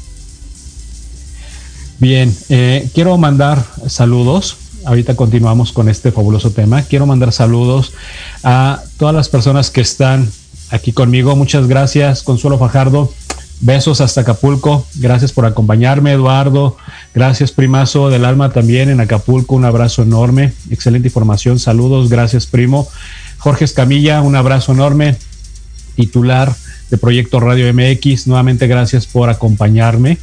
[1.99, 4.57] Bien, eh, quiero mandar saludos.
[4.85, 6.83] Ahorita continuamos con este fabuloso tema.
[6.83, 7.93] Quiero mandar saludos
[8.43, 10.29] a todas las personas que están
[10.71, 11.37] aquí conmigo.
[11.37, 13.13] Muchas gracias, Consuelo Fajardo.
[13.61, 14.85] Besos hasta Acapulco.
[14.97, 16.77] Gracias por acompañarme, Eduardo.
[17.15, 19.55] Gracias, primazo del alma también en Acapulco.
[19.55, 20.53] Un abrazo enorme.
[20.71, 21.59] Excelente información.
[21.59, 22.11] Saludos.
[22.11, 22.89] Gracias, primo.
[23.39, 25.17] Jorge Escamilla, un abrazo enorme.
[25.95, 26.55] Titular
[26.91, 28.27] de Proyecto Radio MX.
[28.27, 30.19] Nuevamente, gracias por acompañarme.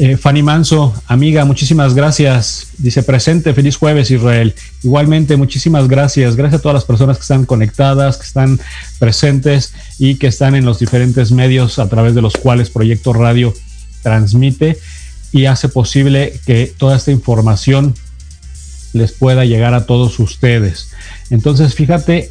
[0.00, 2.68] Eh, Fanny Manso, amiga, muchísimas gracias.
[2.78, 4.54] Dice presente, feliz jueves Israel.
[4.84, 6.36] Igualmente, muchísimas gracias.
[6.36, 8.60] Gracias a todas las personas que están conectadas, que están
[9.00, 13.52] presentes y que están en los diferentes medios a través de los cuales Proyecto Radio
[14.04, 14.78] transmite
[15.32, 17.92] y hace posible que toda esta información
[18.92, 20.92] les pueda llegar a todos ustedes.
[21.30, 22.30] Entonces, fíjate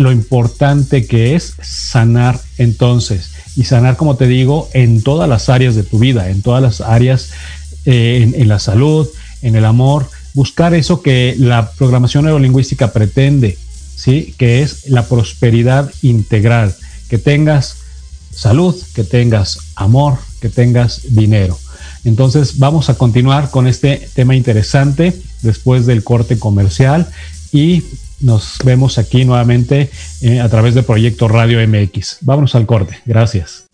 [0.00, 5.74] lo importante que es sanar entonces y sanar, como te digo, en todas las áreas
[5.74, 7.30] de tu vida, en todas las áreas,
[7.84, 9.06] eh, en, la salud,
[9.42, 13.58] en el amor, buscar eso que la programación neurolingüística pretende,
[13.94, 14.34] ¿sí?
[14.38, 16.74] Que es la prosperidad integral,
[17.10, 17.76] que tengas
[18.34, 21.58] salud, que tengas amor, que tengas dinero.
[22.04, 27.06] Entonces vamos a continuar con este tema interesante después del corte comercial
[27.52, 27.82] y
[28.20, 32.18] nos vemos aquí nuevamente eh, a través de Proyecto Radio MX.
[32.22, 33.00] Vámonos al corte.
[33.06, 33.66] Gracias.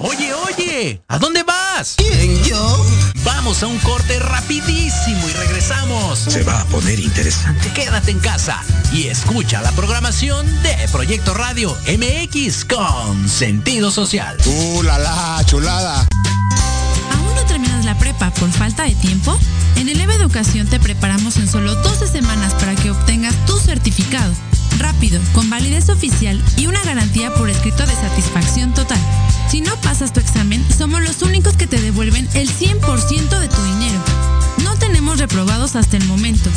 [0.00, 1.94] Oye, oye, ¿a dónde vas?
[1.96, 2.86] ¿Quién, yo?
[3.24, 6.18] Vamos a un corte rapidísimo y regresamos.
[6.18, 7.70] Se va a poner interesante.
[7.74, 14.36] Quédate en casa y escucha la programación de Proyecto Radio MX con sentido social.
[14.46, 16.06] ¡Uh, la, la chulada!
[17.98, 19.38] Prepa por falta de tiempo?
[19.76, 24.32] En Eleva Educación te preparamos en solo 12 semanas para que obtengas tu certificado.
[24.78, 28.98] Rápido, con validez oficial y una garantía por escrito de satisfacción total.
[29.50, 33.62] Si no pasas tu examen, somos los únicos que te devuelven el 100% de tu
[33.62, 34.02] dinero.
[34.64, 36.50] No tenemos reprobados hasta el momento.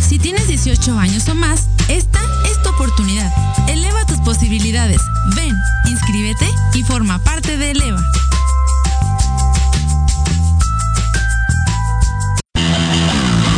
[0.00, 3.32] Si tienes 18 años o más, esta es tu oportunidad.
[3.68, 5.00] Eleva tus posibilidades.
[5.34, 5.54] Ven,
[5.86, 8.02] inscríbete y forma parte de Eleva.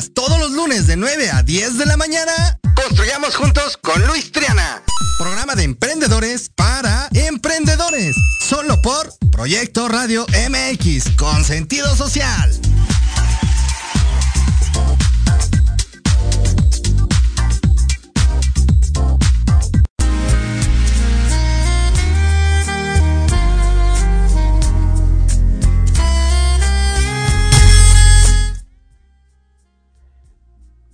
[0.00, 2.58] Todos los lunes de 9 a 10 de la mañana.
[2.74, 4.82] Construyamos juntos con Luis Triana.
[5.18, 8.16] Programa de emprendedores para emprendedores.
[8.48, 12.50] Solo por Proyecto Radio MX con sentido social.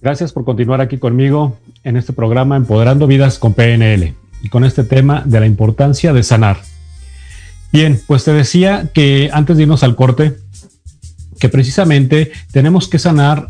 [0.00, 4.84] Gracias por continuar aquí conmigo en este programa Empoderando Vidas con PNL y con este
[4.84, 6.58] tema de la importancia de sanar.
[7.72, 10.36] Bien, pues te decía que antes de irnos al corte,
[11.40, 13.48] que precisamente tenemos que sanar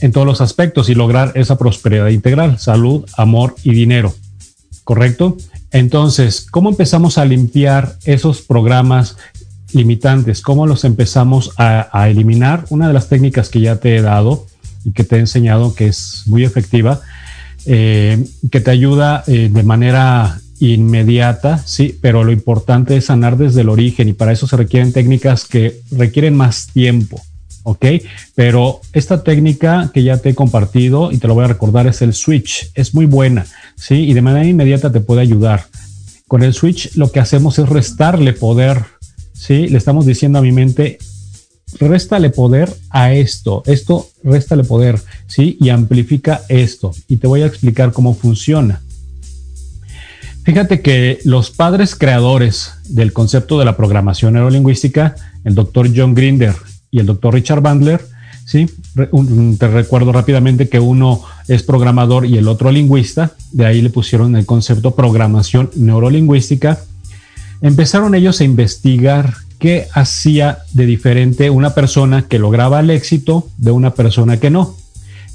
[0.00, 4.14] en todos los aspectos y lograr esa prosperidad integral, salud, amor y dinero.
[4.84, 5.36] ¿Correcto?
[5.72, 9.16] Entonces, ¿cómo empezamos a limpiar esos programas
[9.72, 12.64] limitantes, cómo los empezamos a, eliminar.
[12.70, 14.46] Una de las técnicas que ya te he dado
[14.86, 17.00] y que te he enseñado que es muy efectiva,
[17.66, 23.62] eh, que te ayuda eh, de manera inmediata, sí, pero lo importante es sanar desde
[23.62, 27.20] el origen y para eso se requieren técnicas que requieren más tiempo.
[27.64, 27.84] ¿ok?
[28.36, 32.00] Pero esta técnica que ya te he compartido y te lo voy a recordar es
[32.00, 33.44] el switch, es muy buena,
[33.74, 33.96] ¿sí?
[34.08, 35.64] Y de manera inmediata te puede ayudar.
[36.28, 38.84] Con el switch lo que hacemos es restarle poder,
[39.32, 39.66] ¿sí?
[39.66, 40.98] Le estamos diciendo a mi mente,
[41.80, 45.56] réstale poder a esto, esto réstale poder, ¿sí?
[45.60, 46.92] Y amplifica esto.
[47.08, 48.82] Y te voy a explicar cómo funciona.
[50.44, 56.54] Fíjate que los padres creadores del concepto de la programación neurolingüística, el doctor John Grinder
[56.90, 58.00] y el doctor Richard Bandler,
[58.44, 58.70] ¿sí?
[59.58, 64.36] te recuerdo rápidamente que uno es programador y el otro lingüista, de ahí le pusieron
[64.36, 66.78] el concepto programación neurolingüística.
[67.60, 73.70] Empezaron ellos a investigar qué hacía de diferente una persona que lograba el éxito de
[73.70, 74.76] una persona que no.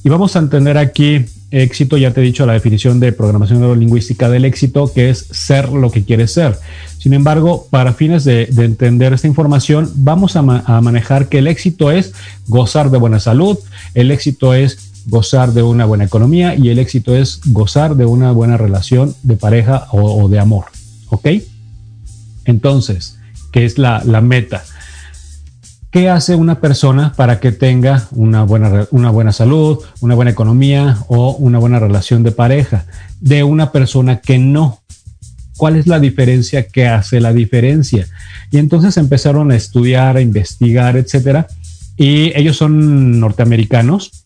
[0.04, 4.30] Y vamos a entender aquí éxito, ya te he dicho la definición de programación neurolingüística
[4.30, 6.58] del éxito, que es ser lo que quieres ser.
[6.98, 12.14] Sin embargo, para fines de, entender esta información, vamos a, manejar que el éxito es
[12.48, 13.58] gozar de buena salud,
[13.94, 18.32] el éxito es gozar de una buena economía y el éxito es gozar de una
[18.32, 20.66] buena relación de pareja o, de amor.
[21.10, 21.28] ¿Ok?
[22.46, 23.18] Entonces,
[23.52, 24.64] ¿qué es la, la meta?
[25.92, 30.98] ¿Qué hace una persona para que tenga una buena, una buena salud, una buena economía
[31.10, 32.86] o una buena relación de pareja
[33.20, 34.80] de una persona que no?
[35.58, 38.08] ¿Cuál es la diferencia que hace la diferencia?
[38.52, 41.48] Y entonces empezaron a estudiar, a investigar, etcétera.
[41.98, 44.24] Y ellos son norteamericanos.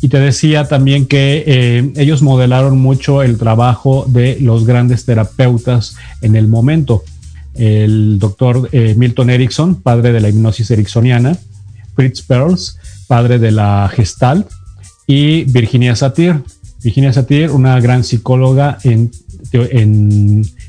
[0.00, 5.94] Y te decía también que eh, ellos modelaron mucho el trabajo de los grandes terapeutas
[6.22, 7.04] en el momento
[7.54, 11.36] el doctor eh, Milton Erickson, padre de la hipnosis ericksoniana,
[11.94, 14.48] Fritz Perls, padre de la Gestalt,
[15.06, 16.42] y Virginia Satir.
[16.82, 19.10] Virginia Satir, una gran psicóloga en,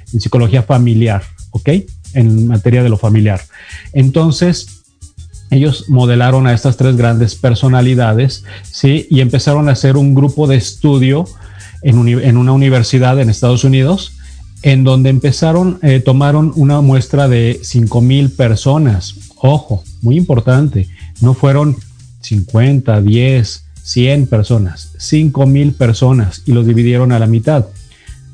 [0.05, 1.69] psicología familiar, ¿ok?
[2.13, 3.41] En materia de lo familiar.
[3.93, 4.83] Entonces,
[5.49, 9.07] ellos modelaron a estas tres grandes personalidades, ¿sí?
[9.09, 11.25] Y empezaron a hacer un grupo de estudio
[11.81, 14.12] en una universidad en Estados Unidos,
[14.63, 19.15] en donde empezaron, eh, tomaron una muestra de 5 mil personas.
[19.35, 20.87] Ojo, muy importante,
[21.21, 21.75] no fueron
[22.21, 27.65] 50, 10, 100 personas, 5 mil personas y los dividieron a la mitad.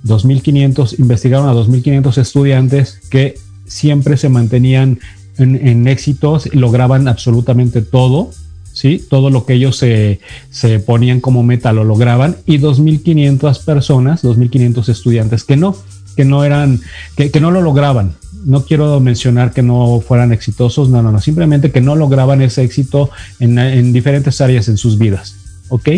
[0.05, 4.99] 2.500, investigaron a 2.500 estudiantes que siempre se mantenían
[5.37, 8.29] en, éxitos, lograban absolutamente todo,
[8.73, 9.01] ¿sí?
[9.09, 10.19] Todo lo que ellos se,
[10.51, 15.75] se ponían como meta lo lograban y 2.500 personas, 2.500 estudiantes que no
[16.15, 16.81] que no eran,
[17.15, 18.13] que, no lo lograban.
[18.45, 22.63] No quiero mencionar que no fueran exitosos, no, no, no, simplemente que no lograban ese
[22.63, 25.35] éxito en, diferentes áreas en sus vidas.
[25.69, 25.89] ¿Ok?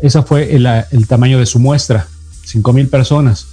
[0.00, 2.06] Ese fue el, tamaño de su muestra,
[2.44, 3.46] 5 mil personas.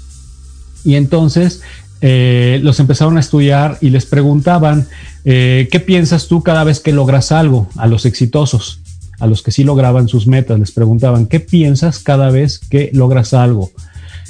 [0.84, 1.62] Y entonces
[2.02, 4.88] eh, los empezaron a estudiar y les preguntaban,
[5.26, 7.70] eh, ¿qué piensas tú cada vez que logras algo?
[7.78, 8.80] A los exitosos,
[9.20, 13.34] a los que sí lograban sus metas, les preguntaban, ¿qué piensas cada vez que logras
[13.34, 13.72] algo?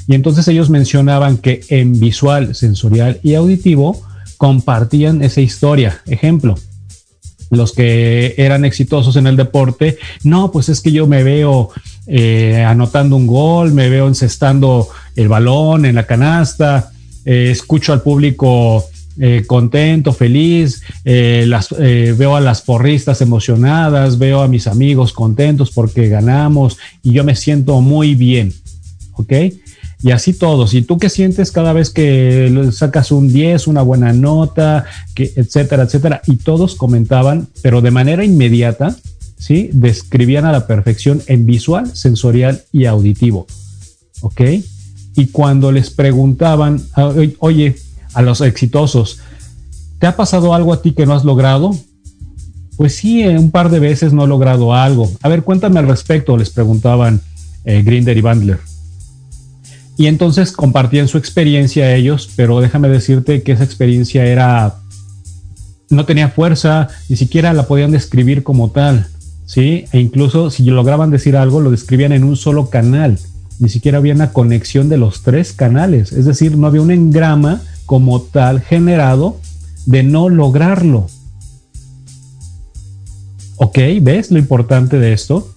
[0.10, 4.02] Y entonces ellos mencionaban que en visual, sensorial y auditivo
[4.38, 6.02] compartían esa historia.
[6.08, 6.56] Ejemplo,
[7.52, 11.70] los que eran exitosos en el deporte, no, pues es que yo me veo
[12.08, 16.92] eh, anotando un gol, me veo encestando el balón en la canasta,
[17.24, 18.84] eh, escucho al público
[19.20, 26.80] eh, contento, feliz, veo a las porristas emocionadas, veo a mis amigos contentos porque ganamos
[27.04, 28.52] y yo me siento muy bien,
[29.14, 29.34] ¿ok?
[30.02, 30.74] Y así todos.
[30.74, 35.84] ¿Y tú qué sientes cada vez que sacas un 10, una buena nota, que, etcétera,
[35.84, 36.22] etcétera?
[36.26, 38.96] Y todos comentaban, pero de manera inmediata,
[39.38, 39.70] ¿sí?
[39.74, 43.46] Describían a la perfección en visual, sensorial y auditivo.
[44.22, 44.42] ¿Ok?
[45.16, 47.76] Y cuando les preguntaban, ah, oye,
[48.14, 49.20] a los exitosos,
[50.00, 51.76] ¿te ha pasado algo a ti que no has logrado?
[52.78, 55.12] Pues sí, eh, un par de veces no he logrado algo.
[55.22, 57.20] A ver, cuéntame al respecto, les preguntaban
[57.66, 58.69] eh, Grinder y Bandler.
[60.00, 64.76] Y entonces compartían su experiencia ellos, pero déjame decirte que esa experiencia era,
[65.90, 69.08] no tenía fuerza, ni siquiera la podían describir como tal,
[69.46, 69.84] ¿sí?
[69.92, 73.20] E incluso si lograban decir algo, lo describían en un solo canal,
[73.60, 77.62] ni siquiera había una conexión de los tres canales, es decir, no había un engrama
[77.86, 79.42] como tal generado
[79.86, 81.08] de no lograrlo.
[83.58, 83.78] ¿Ok?
[84.02, 85.54] ¿Ves lo importante de esto?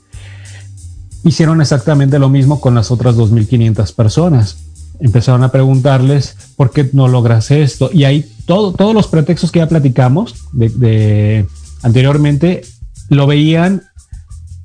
[1.25, 4.57] Hicieron exactamente lo mismo con las otras 2.500 personas.
[5.01, 7.91] empezaron a preguntarles por qué no logras esto.
[7.93, 11.47] Y ahí todo, todos los pretextos que ya platicamos de,
[11.83, 12.63] anteriormente
[13.09, 13.83] lo veían,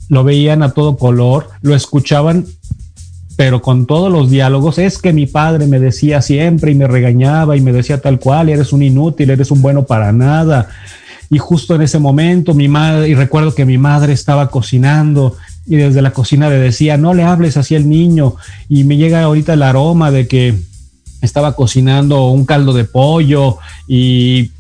[0.10, 2.45] lo veían a todo color, lo escuchaban,
[3.36, 4.78] pero con todos los diálogos.
[4.78, 8.49] Es que mi padre me decía siempre y me regañaba y me decía tal cual,
[8.49, 10.70] eres un inútil, eres un bueno para nada.
[11.30, 15.36] Y justo en ese momento mi madre, y recuerdo que mi madre estaba cocinando
[15.68, 18.36] y desde la cocina le decía, no le hables así al niño.
[18.70, 20.55] Y me llega ahorita el aroma de que
[21.22, 23.57] estaba cocinando un caldo de pollo
[23.88, 24.51] y,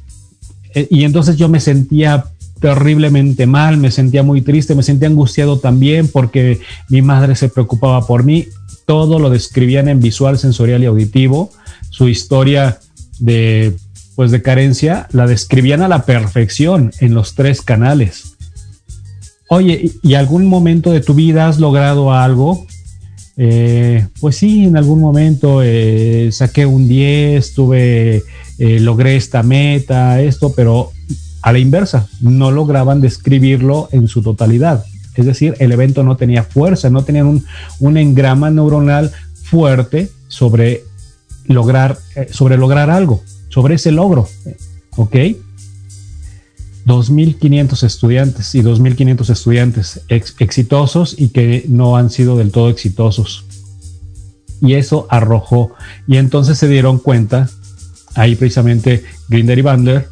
[0.89, 2.25] y entonces yo me sentía
[2.59, 8.05] terriblemente mal, me sentía muy triste, me sentía angustiado también porque mi madre se preocupaba
[8.05, 8.47] por mí.
[8.85, 11.51] Todo lo describían en visual, sensorial y auditivo.
[11.89, 12.79] Su historia
[13.19, 13.75] de
[14.15, 18.36] pues de carencia la describían a la perfección en los tres canales.
[19.49, 22.65] Oye, ¿y algún momento de tu vida has logrado algo?
[23.37, 28.23] Eh, pues sí, en algún momento eh, saqué un 10, tuve,
[28.57, 30.91] eh, logré esta meta, esto, pero
[31.41, 34.83] a la inversa, no lograban describirlo en su totalidad.
[35.15, 37.45] Es decir, el evento no tenía fuerza, no tenían un,
[37.79, 39.11] un engrama neuronal
[39.43, 40.83] fuerte sobre
[41.45, 41.97] lograr,
[42.31, 44.27] sobre lograr algo, sobre ese logro.
[44.97, 45.15] ¿Ok?
[46.87, 53.43] 2.500 estudiantes y 2.500 estudiantes exitosos y que no han sido del todo exitosos.
[54.61, 55.73] Y eso arrojó.
[56.07, 57.49] Y entonces se dieron cuenta,
[58.15, 60.09] ahí precisamente Grinder y Bander,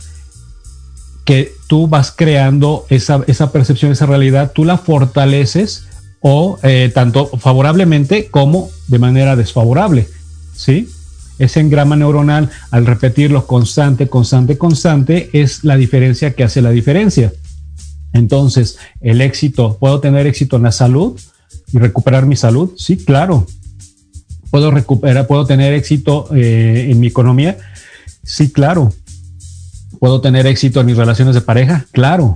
[1.23, 5.85] que tú vas creando esa, esa percepción, esa realidad, tú la fortaleces
[6.19, 10.09] o eh, tanto favorablemente como de manera desfavorable.
[10.53, 10.89] ¿Sí?
[11.39, 17.33] Ese engrama neuronal, al repetirlo constante, constante, constante, es la diferencia que hace la diferencia.
[18.13, 21.19] Entonces, el éxito, ¿puedo tener éxito en la salud
[21.73, 22.71] y recuperar mi salud?
[22.77, 23.45] Sí, claro.
[24.51, 27.57] ¿Puedo recuperar, puedo tener éxito eh, en mi economía?
[28.23, 28.93] Sí, claro.
[29.99, 31.85] ¿Puedo tener éxito en mis relaciones de pareja?
[31.91, 32.35] Claro.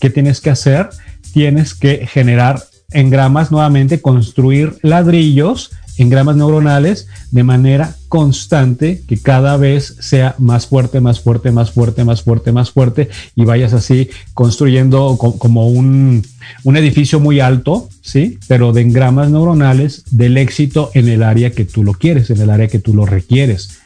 [0.00, 0.88] ¿Qué tienes que hacer?
[1.34, 2.62] Tienes que generar
[2.92, 10.66] engramas nuevamente, construir ladrillos en gramas neuronales de manera constante, que cada vez sea más
[10.66, 16.24] fuerte, más fuerte, más fuerte, más fuerte, más fuerte, y vayas así construyendo como un,
[16.64, 18.38] un edificio muy alto, ¿sí?
[18.48, 22.50] Pero de engramas neuronales del éxito en el área que tú lo quieres, en el
[22.50, 23.78] área que tú lo requieres.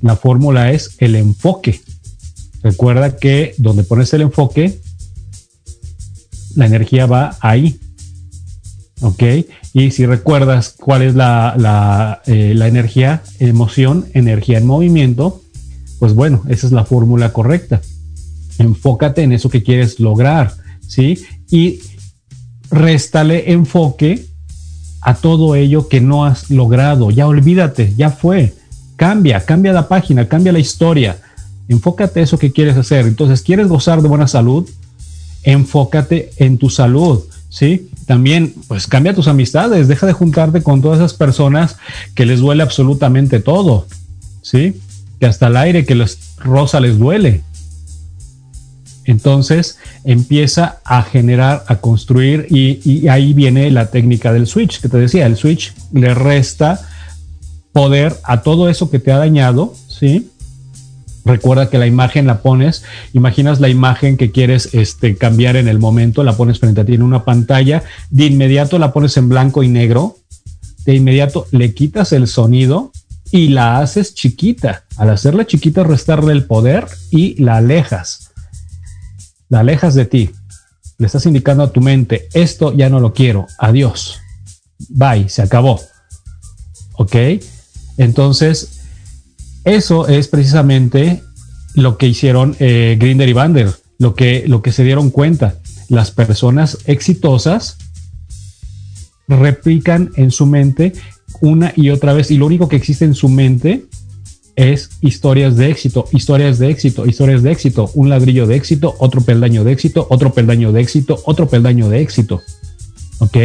[0.00, 1.80] La fórmula es el enfoque.
[2.62, 4.80] Recuerda que donde pones el enfoque,
[6.54, 7.78] la energía va ahí.
[9.02, 9.22] ¿Ok?
[9.74, 15.42] Y si recuerdas cuál es la, eh, la, energía, emoción, energía en movimiento,
[15.98, 17.80] pues bueno, esa es la fórmula correcta.
[18.58, 20.54] Enfócate en eso que quieres lograr,
[20.86, 21.18] ¿sí?
[21.50, 21.80] Y
[22.70, 24.24] réstale enfoque
[25.00, 27.10] a todo ello que no has logrado.
[27.10, 28.54] Ya olvídate, ya fue.
[28.94, 31.18] Cambia, cambia la página, cambia la historia.
[31.68, 33.06] Enfócate en eso que quieres hacer.
[33.06, 34.68] Entonces, ¿quieres gozar de buena salud?
[35.42, 37.90] Enfócate en tu salud, ¿sí?
[38.12, 41.78] También, pues cambia tus amistades, deja de juntarte con todas esas personas
[42.14, 43.86] que les duele absolutamente todo,
[44.42, 44.78] ¿sí?
[45.18, 47.40] Que hasta el aire que les rosa les duele.
[49.06, 54.90] Entonces empieza a generar, a construir y, y, ahí viene la técnica del switch que
[54.90, 56.86] te decía, el switch le resta
[57.72, 60.28] poder a todo eso que te ha dañado, ¿sí?
[61.24, 65.78] Recuerda que la imagen la pones, imaginas la imagen que quieres este, cambiar en el
[65.78, 69.62] momento, la pones frente a ti en una pantalla, de inmediato la pones en blanco
[69.62, 70.16] y negro,
[70.84, 72.90] de inmediato le quitas el sonido
[73.30, 74.84] y la haces chiquita.
[74.96, 78.32] Al hacerla chiquita, restarle el poder y la alejas.
[79.48, 80.30] La alejas de ti.
[80.98, 84.20] Le estás indicando a tu mente, esto ya no lo quiero, adiós.
[84.88, 85.80] Bye, se acabó.
[86.94, 87.16] ¿Ok?
[87.96, 88.71] Entonces,
[89.64, 91.22] eso es precisamente
[91.74, 95.56] lo que hicieron eh, Grinder y Bander, lo que, lo que se dieron cuenta.
[95.88, 97.78] Las personas exitosas
[99.28, 100.92] replican en su mente
[101.40, 103.86] una y otra vez, y lo único que existe en su mente
[104.54, 109.22] es historias de éxito, historias de éxito, historias de éxito, un ladrillo de éxito, otro
[109.22, 112.42] peldaño de éxito, otro peldaño de éxito, otro peldaño de éxito.
[113.18, 113.36] ¿Ok?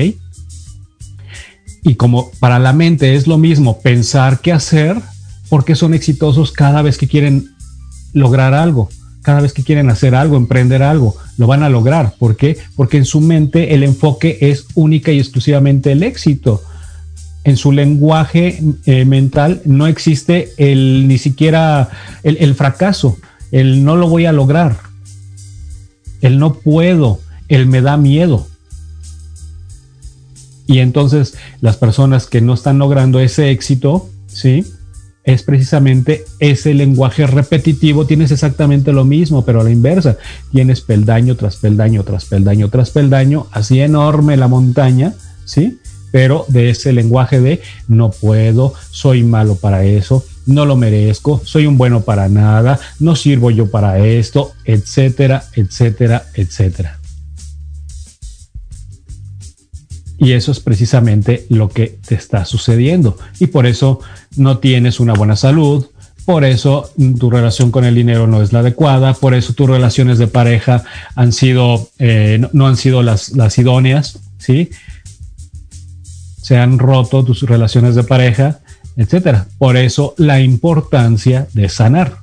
[1.84, 4.97] Y como para la mente es lo mismo pensar que hacer,
[5.50, 7.50] porque son exitosos cada vez que quieren
[8.14, 8.89] lograr algo,
[9.22, 12.14] cada vez que quieren hacer algo, emprender algo, lo van a lograr.
[12.18, 12.58] ¿Por qué?
[12.76, 16.62] Porque en su mente el enfoque es única y exclusivamente el éxito.
[17.43, 21.89] En su lenguaje eh, mental no existe el ni siquiera
[22.24, 23.18] el, el fracaso,
[23.52, 24.78] el no lo voy a lograr,
[26.22, 28.48] el no puedo, el me da miedo.
[30.68, 34.66] Y entonces las personas que no están logrando ese éxito, ¿sí?
[35.28, 40.15] Es precisamente ese lenguaje repetitivo, tienes exactamente lo mismo, pero a la inversa.
[40.53, 45.80] Tienes peldaño tras peldaño, tras peldaño, tras peldaño, así enorme la montaña, ¿sí?
[46.13, 51.65] Pero de ese lenguaje de no puedo, soy malo para eso, no lo merezco, soy
[51.65, 56.99] un bueno para nada, no sirvo yo para esto, etcétera, etcétera, etcétera.
[60.18, 63.18] Y eso es precisamente lo que te está sucediendo.
[63.39, 63.99] Y por eso
[64.36, 65.86] no tienes una buena salud,
[66.26, 66.89] por eso
[67.20, 70.84] tu relación con el dinero no es la adecuada, por eso tus relaciones de pareja
[71.15, 74.70] han sido, eh, no, han sido las, las idóneas, ¿sí?
[76.41, 78.59] Se han roto tus relaciones de pareja
[78.97, 79.47] etcétera.
[79.57, 82.18] Por eso la importancia de sanar.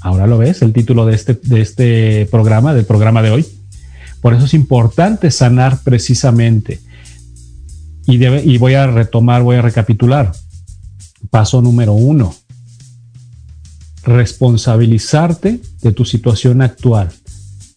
[0.00, 3.46] Ahora lo ves, el título de este, de este programa, del programa de hoy.
[4.20, 6.80] Por eso es importante sanar precisamente.
[8.10, 10.32] Y, voy a retomar, voy a recapitular.
[11.30, 12.34] Paso número uno.
[14.02, 17.10] Responsabilizarte de tu situación actual.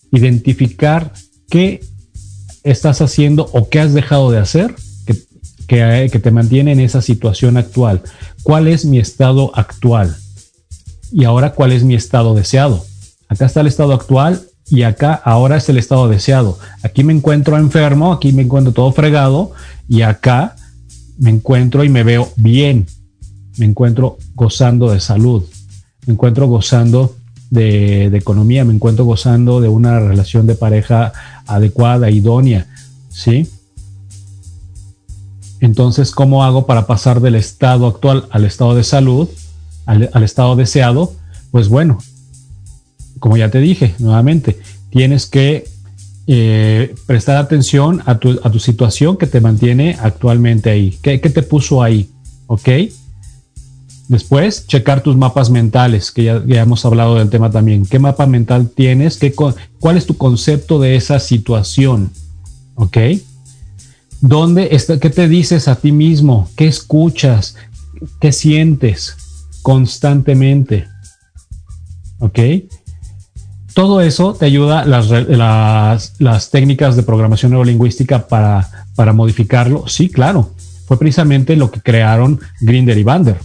[0.09, 1.11] Identificar
[1.49, 1.83] qué
[2.63, 4.73] estás haciendo o qué has dejado de hacer
[5.67, 8.01] que, te mantiene en esa situación actual.
[8.43, 10.15] ¿Cuál es mi estado actual?
[11.11, 12.85] Y ahora, ¿cuál es mi estado deseado?
[13.27, 16.57] Acá está el estado actual y acá ahora es el estado deseado.
[16.83, 19.51] Aquí me encuentro enfermo, aquí me encuentro todo fregado
[19.91, 20.55] y acá
[21.17, 22.87] me encuentro y me veo bien.
[23.57, 25.43] Me encuentro gozando de salud,
[26.07, 27.17] me encuentro gozando
[27.49, 31.11] de, economía, me encuentro gozando de una relación de pareja
[31.45, 32.67] adecuada, idónea,
[33.09, 33.49] ¿sí?
[35.59, 39.27] Entonces, ¿cómo hago para pasar del estado actual al estado de salud,
[39.85, 41.11] al, estado deseado?
[41.51, 41.97] Pues bueno,
[43.19, 44.57] como ya te dije nuevamente,
[44.89, 45.67] tienes que
[46.27, 50.97] eh, prestar atención a tu, situación que te mantiene actualmente ahí.
[51.01, 52.09] ¿Qué, te puso ahí?
[52.47, 52.69] ¿Ok?
[54.07, 57.85] Después, checar tus mapas mentales, que ya, ya, hemos hablado del tema también.
[57.85, 59.17] ¿Qué mapa mental tienes?
[59.17, 62.11] ¿Qué, ¿Cuál es tu concepto de esa situación?
[62.75, 62.97] ¿Ok?
[64.21, 66.49] ¿Dónde está, ¿Qué te dices a ti mismo?
[66.55, 67.55] ¿Qué escuchas?
[68.19, 69.15] ¿Qué sientes
[69.63, 70.87] constantemente?
[72.19, 72.39] ¿Ok?
[73.73, 79.87] Todo eso te ayuda las, técnicas de programación neurolingüística para, para modificarlo.
[79.87, 80.51] Sí, claro.
[80.87, 83.37] Fue precisamente lo que crearon Grinder y Bander.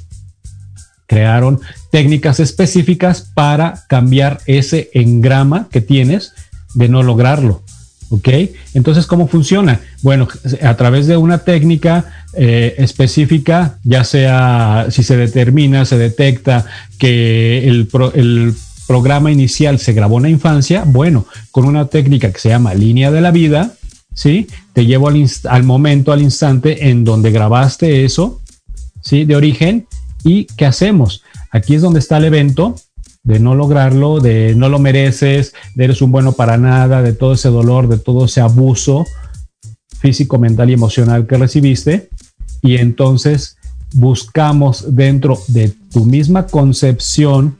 [1.07, 1.61] Crearon
[1.91, 6.33] técnicas específicas para cambiar ese engrama que tienes
[6.75, 7.63] de no lograrlo.
[8.09, 8.29] ¿Ok?
[8.75, 9.81] Entonces, ¿cómo funciona?
[10.03, 10.29] Bueno,
[10.63, 12.05] a través de una técnica
[12.35, 16.67] eh, específica, ya sea si se determina, se detecta
[16.99, 17.89] que el,
[18.87, 23.11] programa inicial se grabó en la infancia, bueno, con una técnica que se llama línea
[23.11, 23.75] de la vida,
[24.15, 24.47] ¿sí?
[24.73, 28.41] Te llevo al, momento, al instante en donde grabaste eso,
[29.03, 29.25] ¿sí?
[29.25, 29.87] De origen.
[30.25, 31.23] ¿Y qué hacemos?
[31.51, 32.77] Aquí es donde está el evento,
[33.23, 37.33] de no lograrlo, de no lo mereces, de eres un bueno para nada, de todo
[37.35, 39.05] ese dolor, de todo ese abuso
[39.99, 42.09] físico, mental y emocional que recibiste.
[42.63, 43.57] Y entonces
[43.95, 47.57] buscamos dentro de tu misma concepción,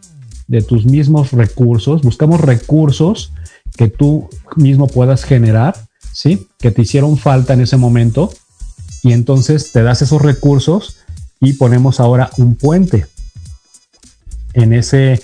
[0.49, 3.33] de tus mismos recursos, buscamos recursos
[3.77, 5.77] que tú mismo puedas generar,
[6.13, 6.47] ¿sí?
[6.59, 8.33] Que te hicieron falta en ese momento.
[9.03, 10.97] Y entonces te das esos recursos
[11.41, 13.07] y ponemos ahora un puente
[14.55, 15.21] en ese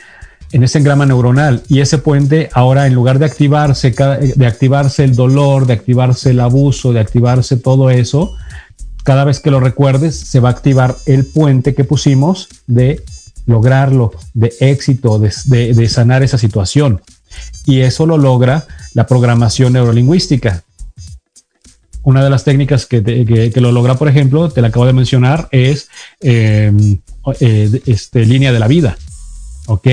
[0.53, 3.91] en ese engrama neuronal y ese puente ahora en lugar de activarse,
[4.37, 8.37] de activarse el dolor, de activarse el abuso, de activarse todo eso,
[9.03, 13.03] cada vez que lo recuerdes se va a activar el puente que pusimos de
[13.47, 17.03] lograrlo, de éxito, de, sanar esa situación.
[17.65, 20.63] Y eso lo logra la programación neurolingüística.
[22.03, 25.89] Una de las técnicas que, lo logra, por ejemplo, te la acabo de mencionar, es
[26.21, 26.73] eh,
[27.41, 28.97] eh, este, línea de la vida.
[29.67, 29.87] ¿Ok?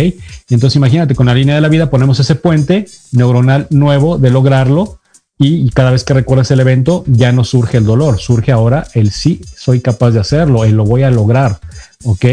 [0.50, 4.99] entonces imagínate, con la línea de la vida ponemos ese puente neuronal nuevo de lograrlo
[5.42, 9.12] y, cada vez que recuerdas el evento ya no surge el dolor, surge ahora el
[9.12, 11.60] sí, soy capaz de hacerlo, el lo voy a lograr.
[12.04, 12.26] ¿Ok?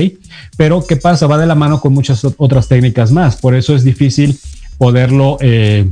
[0.56, 1.28] Pero ¿qué pasa?
[1.28, 4.38] Va de la mano con muchas otras técnicas más, por eso es difícil
[4.76, 5.38] poderlo...
[5.40, 5.88] Eh,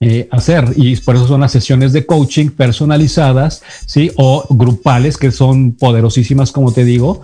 [0.00, 4.10] eh, hacer y por eso son las sesiones de coaching personalizadas, ¿sí?
[4.16, 7.22] O grupales que son poderosísimas, como te digo.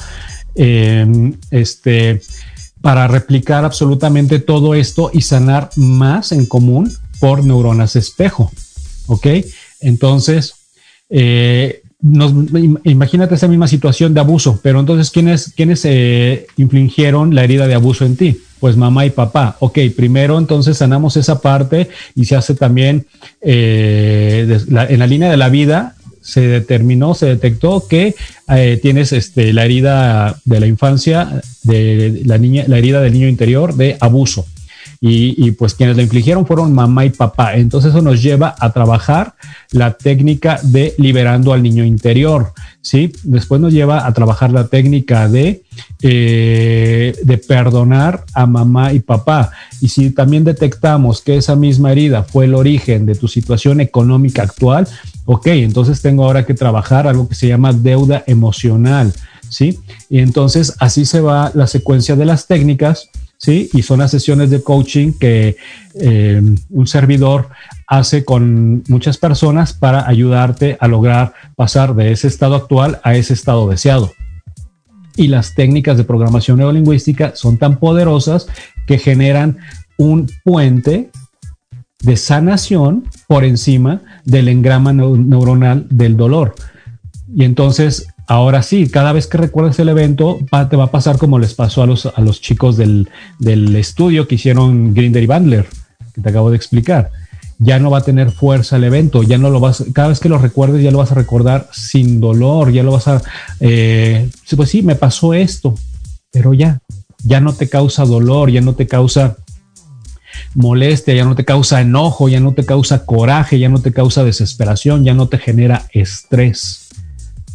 [0.55, 2.23] Eh, este,
[2.81, 8.51] para replicar absolutamente todo esto y sanar más en común por neuronas espejo.
[9.11, 9.27] ¿Ok?
[9.81, 10.55] Entonces,
[11.11, 11.83] eh,
[12.85, 17.75] imagínate esa misma situación de abuso, pero entonces, ¿quiénes, quiénes eh, infligieron la herida de
[17.75, 18.39] abuso en ti?
[18.61, 19.57] Pues mamá y papá.
[19.59, 23.07] Ok, primero entonces sanamos esa parte y se hace también
[23.41, 28.15] eh, en la línea de la vida, se determinó, se detectó que
[28.49, 33.27] eh, tienes este, la herida de la infancia, de la niña, la herida del niño
[33.27, 34.47] interior de abuso.
[35.03, 37.55] Y, pues quienes la infligieron fueron mamá y papá.
[37.55, 39.35] Entonces eso nos lleva a trabajar
[39.73, 43.11] la técnica de liberando al niño interior, ¿sí?
[43.23, 45.63] Después nos lleva a trabajar la técnica de,
[46.03, 49.53] eh, de perdonar a mamá y papá.
[49.81, 54.43] Y si también detectamos que esa misma herida fue el origen de tu situación económica
[54.43, 54.87] actual,
[55.25, 59.15] ok, entonces tengo ahora que trabajar algo que se llama deuda emocional,
[59.49, 59.79] ¿sí?
[60.11, 63.09] Y entonces así se va la secuencia de las técnicas
[63.41, 63.71] ¿sí?
[63.73, 65.57] Y son las sesiones de coaching que
[65.95, 67.49] eh, un servidor
[67.87, 73.33] hace con muchas personas para ayudarte a lograr pasar de ese estado actual a ese
[73.33, 74.13] estado deseado.
[75.17, 78.47] Y las técnicas de programación neurolingüística son tan poderosas
[78.87, 79.59] que generan
[79.97, 81.11] un puente
[82.03, 86.55] de sanación por encima del engrama neuronal del dolor.
[87.35, 90.39] Y entonces Ahora sí, cada vez que recuerdes el evento,
[90.71, 93.09] te va a pasar como les pasó a los, a los chicos del,
[93.75, 95.67] estudio que hicieron Grinder y Bandler,
[96.15, 97.11] que te acabo de explicar.
[97.59, 100.29] Ya no va a tener fuerza el evento, ya no lo vas, cada vez que
[100.29, 103.21] lo recuerdes ya lo vas a recordar sin dolor, ya lo vas a,
[103.59, 105.75] eh, pues sí, me pasó esto,
[106.31, 106.79] pero ya,
[107.25, 109.39] ya no te causa dolor, ya no te causa
[110.55, 114.23] molestia, ya no te causa enojo, ya no te causa coraje, ya no te causa
[114.23, 116.87] desesperación, ya no te genera estrés.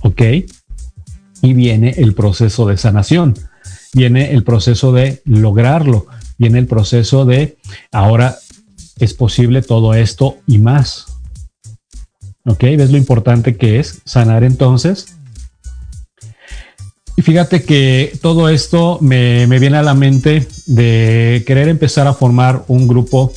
[0.01, 0.21] ¿Ok?
[1.41, 3.35] Y viene el proceso de sanación,
[3.93, 6.07] viene el proceso de lograrlo,
[6.37, 7.57] viene el proceso de
[7.91, 8.37] ahora
[8.99, 11.05] es posible todo esto y más.
[12.45, 12.61] ¿Ok?
[12.61, 15.17] ¿Ves lo importante que es sanar entonces?
[17.17, 22.65] Y fíjate que todo esto me, viene a la mente de querer empezar a formar
[22.67, 23.31] un grupo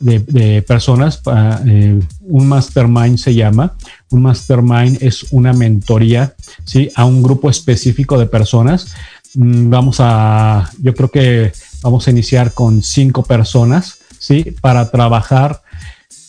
[0.00, 1.20] de, personas,
[1.66, 3.76] eh, un mastermind se llama.
[4.14, 6.34] Un mastermind es una mentoría,
[6.64, 6.90] ¿sí?
[6.94, 8.94] A un grupo específico de personas.
[9.34, 11.52] Mm, vamos a, yo creo que
[11.82, 14.54] vamos a iniciar con cinco personas, ¿sí?
[14.60, 15.62] Para trabajar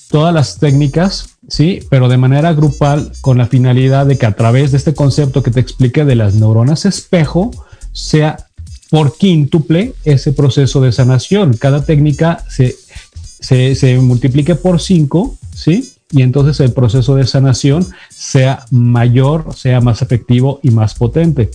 [0.09, 1.81] todas las técnicas, ¿sí?
[1.89, 5.51] Pero de manera grupal con la finalidad de que a través de este concepto que
[5.51, 7.51] te expliqué de las neuronas espejo,
[7.91, 8.47] sea
[8.89, 11.55] por quíntuple ese proceso de sanación.
[11.57, 12.75] Cada técnica se
[13.45, 15.93] se, multiplique por 5, ¿sí?
[16.11, 21.49] Y entonces el proceso de sanación sea mayor, sea más efectivo y más potente.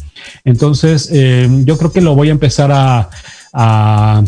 [0.44, 3.08] Entonces, eh, yo creo que lo voy a empezar a,
[3.52, 4.24] a,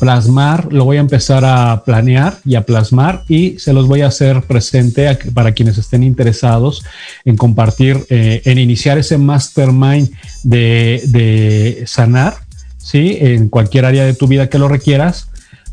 [0.00, 4.06] plasmar, lo voy a empezar a planear y a plasmar y se los voy a
[4.06, 6.82] hacer presente para quienes estén interesados
[7.26, 10.10] en compartir, eh, en iniciar ese mastermind
[10.42, 12.36] de, de sanar,
[12.78, 13.18] ¿sí?
[13.20, 15.28] En cualquier área de tu vida que lo requieras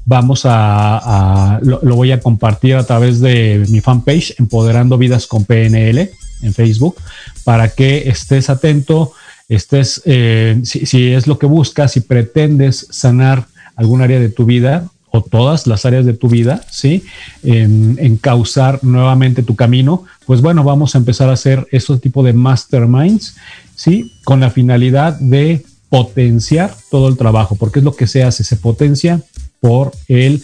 [0.06, 6.10] vamos a, lo, voy a compartir a través de mi fanpage Empoderando Vidas con PNL
[6.42, 6.96] en Facebook
[7.44, 9.14] para que estés atento,
[9.48, 14.88] estés, eh, si, es lo que buscas, si pretendes sanar algún área de tu vida
[15.12, 17.04] o todas las áreas de tu vida, ¿sí?
[17.44, 22.34] En, encauzar nuevamente tu camino, pues bueno, vamos a empezar a hacer ese tipo de
[22.34, 23.36] masterminds,
[23.76, 24.14] ¿sí?
[24.24, 28.56] Con la finalidad de potenciar todo el trabajo, porque es lo que se hace, se
[28.56, 29.22] potencia
[29.62, 30.44] por el,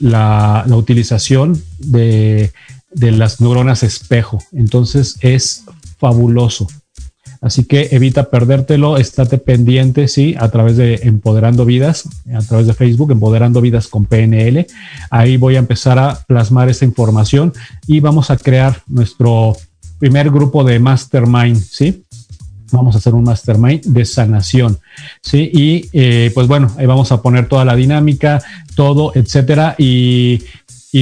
[0.00, 2.52] la, utilización de,
[2.90, 4.42] las neuronas espejo.
[4.52, 5.64] Entonces es
[5.98, 6.66] fabuloso.
[7.40, 12.74] Así que evita perdértelo, estate pendiente, sí, a través de Empoderando Vidas, a través de
[12.74, 14.66] Facebook, Empoderando Vidas con PNL.
[15.10, 17.52] Ahí voy a empezar a plasmar esa información
[17.86, 19.56] y vamos a crear nuestro
[20.00, 22.04] primer grupo de mastermind, ¿sí?
[22.72, 24.78] Vamos a hacer un mastermind de sanación,
[25.22, 25.50] ¿sí?
[25.52, 28.42] Y eh, pues bueno, ahí vamos a poner toda la dinámica,
[28.74, 30.42] todo, etcétera, y,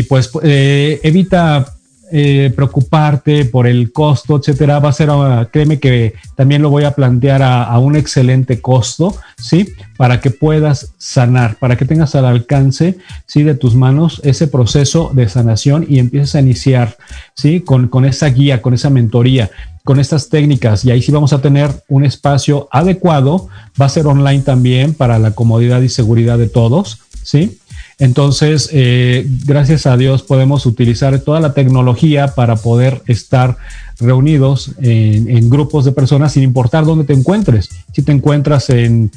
[0.08, 1.75] pues eh, evita
[2.12, 6.84] eh, preocuparte por el costo, etcétera, va a ser, ah, créeme que también lo voy
[6.84, 9.72] a plantear a, un excelente costo, ¿sí?
[9.96, 13.42] Para que puedas sanar, para que tengas al alcance, ¿sí?
[13.42, 16.96] De tus manos ese proceso de sanación y empieces a iniciar,
[17.34, 17.60] ¿sí?
[17.60, 19.50] Con, con esa guía, con esa mentoría
[19.86, 23.46] con estas técnicas y ahí sí vamos a tener un espacio adecuado,
[23.80, 27.60] va a ser online también para la comodidad y seguridad de todos, ¿sí?
[27.98, 33.56] Entonces, eh, gracias a Dios podemos utilizar toda la tecnología para poder estar
[33.98, 37.70] reunidos en, grupos de personas sin importar dónde te encuentres.
[37.94, 39.10] Si te encuentras en,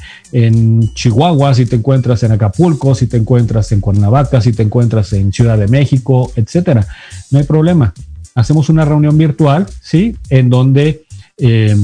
[0.94, 5.34] Chihuahua, si te encuentras en Acapulco, si te encuentras en Cuernavaca, si te encuentras en
[5.34, 6.88] Ciudad de México, etcétera.
[7.32, 7.94] No hay problema.
[8.34, 10.16] Hacemos una reunión virtual, ¿sí?
[10.30, 11.04] En donde
[11.38, 11.76] eh,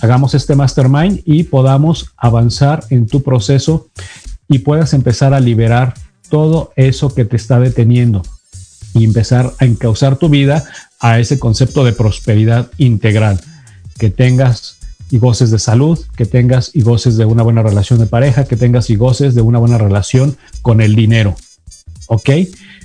[0.00, 3.88] hagamos este mastermind y podamos avanzar en tu proceso
[4.48, 5.94] y puedas empezar a liberar
[6.30, 8.22] todo eso que te está deteniendo
[8.94, 10.64] y empezar a encauzar tu vida
[10.98, 13.40] a ese concepto de prosperidad integral,
[13.98, 14.76] que tengas
[15.10, 18.56] y goces de salud, que tengas y goces de una buena relación de pareja, que
[18.56, 21.34] tengas y goces de una buena relación con el dinero.
[22.06, 22.30] ¿Ok?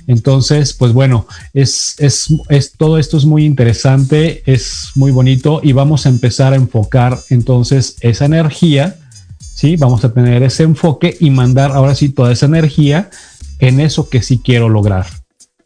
[0.08, 5.72] Entonces, pues bueno, es, es, es, todo esto es muy interesante, es muy bonito y
[5.72, 8.96] vamos a empezar a enfocar entonces esa energía,
[9.40, 9.76] ¿sí?
[9.76, 13.10] Vamos a tener ese enfoque y mandar ahora sí toda esa energía
[13.58, 15.06] en eso que sí quiero lograr.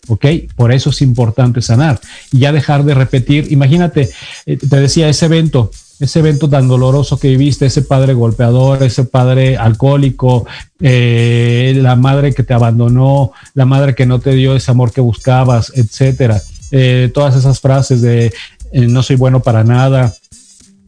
[0.08, 0.26] ¿ok?
[0.56, 2.00] Por eso es importante sanar
[2.32, 3.52] y ya dejar de repetir.
[3.52, 4.10] Imagínate,
[4.46, 5.70] eh, te decía ese evento,
[6.00, 10.46] ese evento tan doloroso que viviste, ese padre golpeador, ese padre alcohólico,
[10.80, 15.00] eh, la madre que te abandonó, la madre que no te dio ese amor que
[15.00, 16.40] buscabas, etcétera.
[16.72, 18.32] Eh, todas esas frases de
[18.72, 20.14] no soy bueno para nada,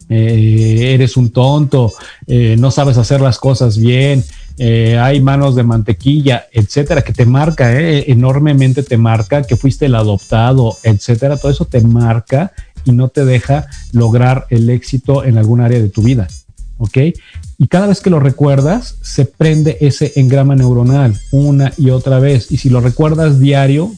[0.08, 1.92] eres un tonto,
[2.28, 4.22] no sabes hacer las cosas bien,
[4.64, 9.86] eh, hay manos de mantequilla, etcétera, que te marca, eh, enormemente te marca, que fuiste
[9.86, 12.52] el adoptado, etcétera, todo eso te marca
[12.84, 16.28] y no te deja lograr el éxito en algún área de tu vida,
[16.78, 16.96] ¿ok?
[17.58, 22.52] Y cada vez que lo recuerdas, se prende ese engrama neuronal una y otra vez.
[22.52, 23.90] Y si lo recuerdas diario,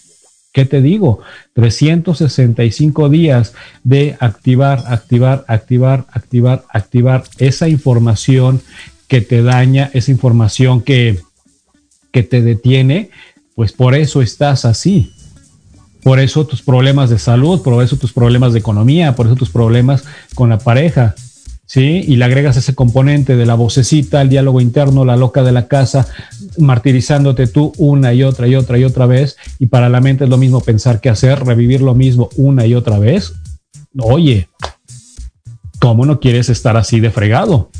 [0.54, 1.18] ¿qué te digo?
[1.52, 3.52] 365 días
[3.82, 8.62] de activar, activar, activar, activar, activar esa información
[9.08, 11.20] que te daña, esa información que,
[12.12, 13.10] que te detiene,
[13.54, 15.12] pues por eso estás así.
[16.02, 19.48] Por eso tus problemas de salud, por eso tus problemas de economía, por eso tus
[19.48, 21.14] problemas con la pareja,
[21.64, 22.04] ¿sí?
[22.06, 25.66] Y le agregas ese componente de la vocecita, el diálogo interno, la loca de la
[25.66, 26.06] casa,
[26.58, 29.36] martirizándote tú una y otra y otra y otra vez.
[29.58, 32.74] Y para la mente es lo mismo pensar que hacer, revivir lo mismo una y
[32.74, 33.32] otra vez.
[33.98, 34.48] Oye,
[35.80, 37.70] ¿cómo no quieres estar así de fregado?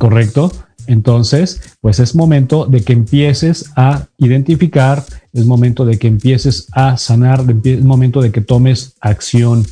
[0.00, 0.50] ¿Correcto?
[0.86, 6.96] Entonces, pues es momento de que empieces a identificar, es momento de que empieces a
[6.96, 9.66] sanar, es momento de que tomes acción,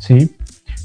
[0.00, 0.32] ¿sí?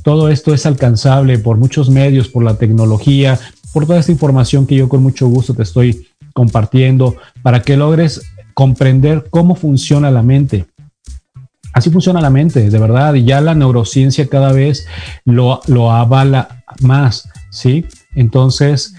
[0.04, 3.40] Todo esto es alcanzable por muchos medios, por la tecnología,
[3.74, 8.22] por toda esta información que yo con mucho gusto te estoy compartiendo para que logres
[8.54, 10.68] comprender cómo funciona la mente.
[11.74, 14.86] Así funciona la mente, de verdad, y ya la neurociencia cada vez
[15.26, 17.86] lo, lo avala más, ¿sí?
[18.16, 18.96] Entonces,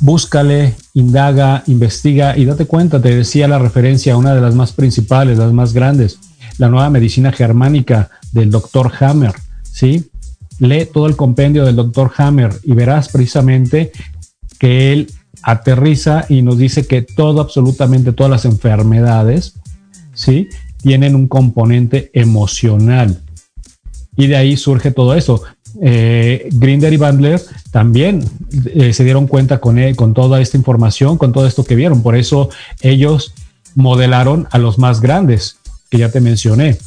[0.00, 4.72] búscale, indaga, investiga y date cuenta, te decía la referencia a una de las más
[4.72, 6.18] principales, las más grandes,
[6.58, 10.10] la nueva medicina germánica del doctor Hammer, ¿sí?
[10.58, 13.92] Lee todo el compendio del doctor Hammer y verás precisamente
[14.58, 19.54] que él aterriza y nos dice que todo, absolutamente todas las enfermedades,
[20.14, 20.48] ¿sí?
[20.82, 23.20] Tienen un componente emocional.
[24.16, 25.42] Y de ahí surge todo eso
[25.80, 27.40] eh, Grinder y Bandler
[27.70, 28.24] también
[28.66, 32.02] eh, se dieron cuenta con, con toda esta información, con todo esto que vieron.
[32.02, 32.50] Por eso
[32.80, 33.34] ellos
[33.74, 35.58] modelaron a los más grandes
[35.90, 36.78] que ya te mencioné,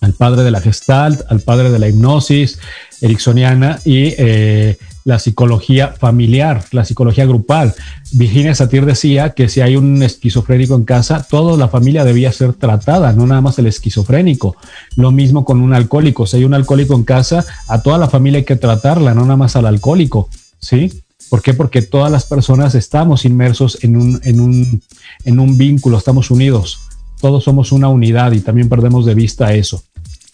[0.00, 2.58] al padre de la Gestalt, al padre de la hipnosis
[3.00, 4.78] ericksoniana y eh,
[5.08, 7.74] la psicología familiar, la psicología grupal.
[8.12, 12.52] Virginia Satir decía que si hay un esquizofrénico en casa, toda la familia debía ser
[12.52, 14.54] tratada, no nada más el esquizofrénico.
[14.96, 16.26] Lo mismo con un alcohólico.
[16.26, 19.38] Si hay un alcohólico en casa, a toda la familia hay que tratarla, no nada
[19.38, 20.28] más al alcohólico.
[20.60, 20.92] ¿Sí?
[21.30, 21.54] ¿Por qué?
[21.54, 24.82] Porque todas las personas estamos inmersos en un, en un,
[25.24, 26.80] en un vínculo, estamos unidos.
[27.18, 29.82] Todos somos una unidad y también perdemos de vista eso.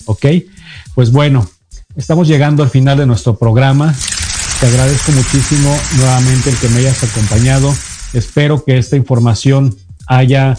[0.07, 0.27] ¿Ok?
[0.97, 1.49] Pues bueno,
[1.95, 3.95] estamos llegando al final de nuestro programa.
[4.65, 7.71] Te agradezco muchísimo nuevamente el que me hayas acompañado.
[8.15, 10.57] Espero que esta información haya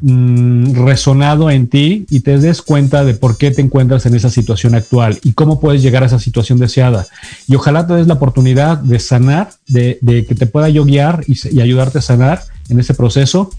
[0.00, 4.30] mm, resonado en ti y te des cuenta de por qué te encuentras en esa
[4.30, 7.08] situación actual y cómo puedes llegar a esa situación deseada.
[7.48, 9.98] Y ojalá te des la oportunidad de sanar, de,
[10.28, 13.50] que te pueda yo guiar y, y ayudarte a sanar en ese proceso.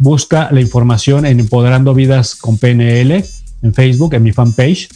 [0.00, 3.24] Busca la información en Empoderando Vidas con PNL
[3.64, 4.88] en Facebook, en mi fanpage.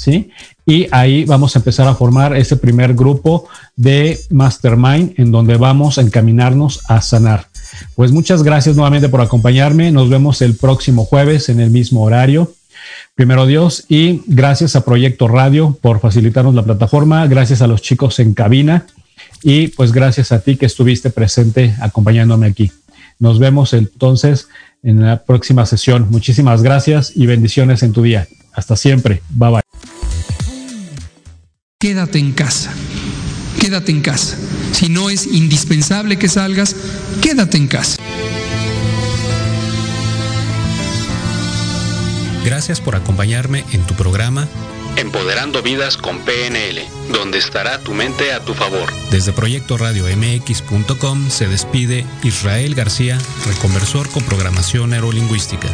[0.00, 0.30] ¿Sí?
[0.70, 5.98] y ahí vamos a empezar a formar ese primer grupo de Mastermind en donde vamos
[5.98, 7.48] a encaminarnos a sanar.
[7.96, 9.90] Pues muchas gracias nuevamente por acompañarme.
[9.90, 12.52] Nos vemos el próximo jueves en el mismo horario.
[13.16, 18.20] Primero Dios y gracias a Proyecto Radio por facilitarnos la plataforma, gracias a los chicos
[18.20, 18.86] en cabina
[19.42, 22.70] y pues gracias a ti que estuviste presente acompañándome aquí.
[23.18, 24.46] Nos vemos entonces
[24.84, 26.06] en la próxima sesión.
[26.10, 28.28] Muchísimas gracias y bendiciones en tu día.
[28.52, 29.20] Hasta siempre.
[29.30, 29.69] Bye bye
[31.80, 32.70] quédate en casa.
[33.58, 34.36] Quédate en casa.
[34.72, 36.76] Si no es indispensable que salgas,
[37.22, 37.96] quédate en casa.
[42.44, 44.46] Gracias por acompañarme en tu programa
[44.96, 48.92] Empoderando Vidas con PNL, donde estará tu mente a tu favor.
[49.10, 55.68] Desde Proyecto Radio MX.com se despide Israel García, reconversor con programación neurolingüística.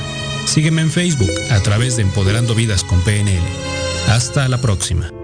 [0.44, 3.42] Sígueme en Facebook a través de Empoderando Vidas con PNL.
[4.06, 5.15] Hasta la próxima.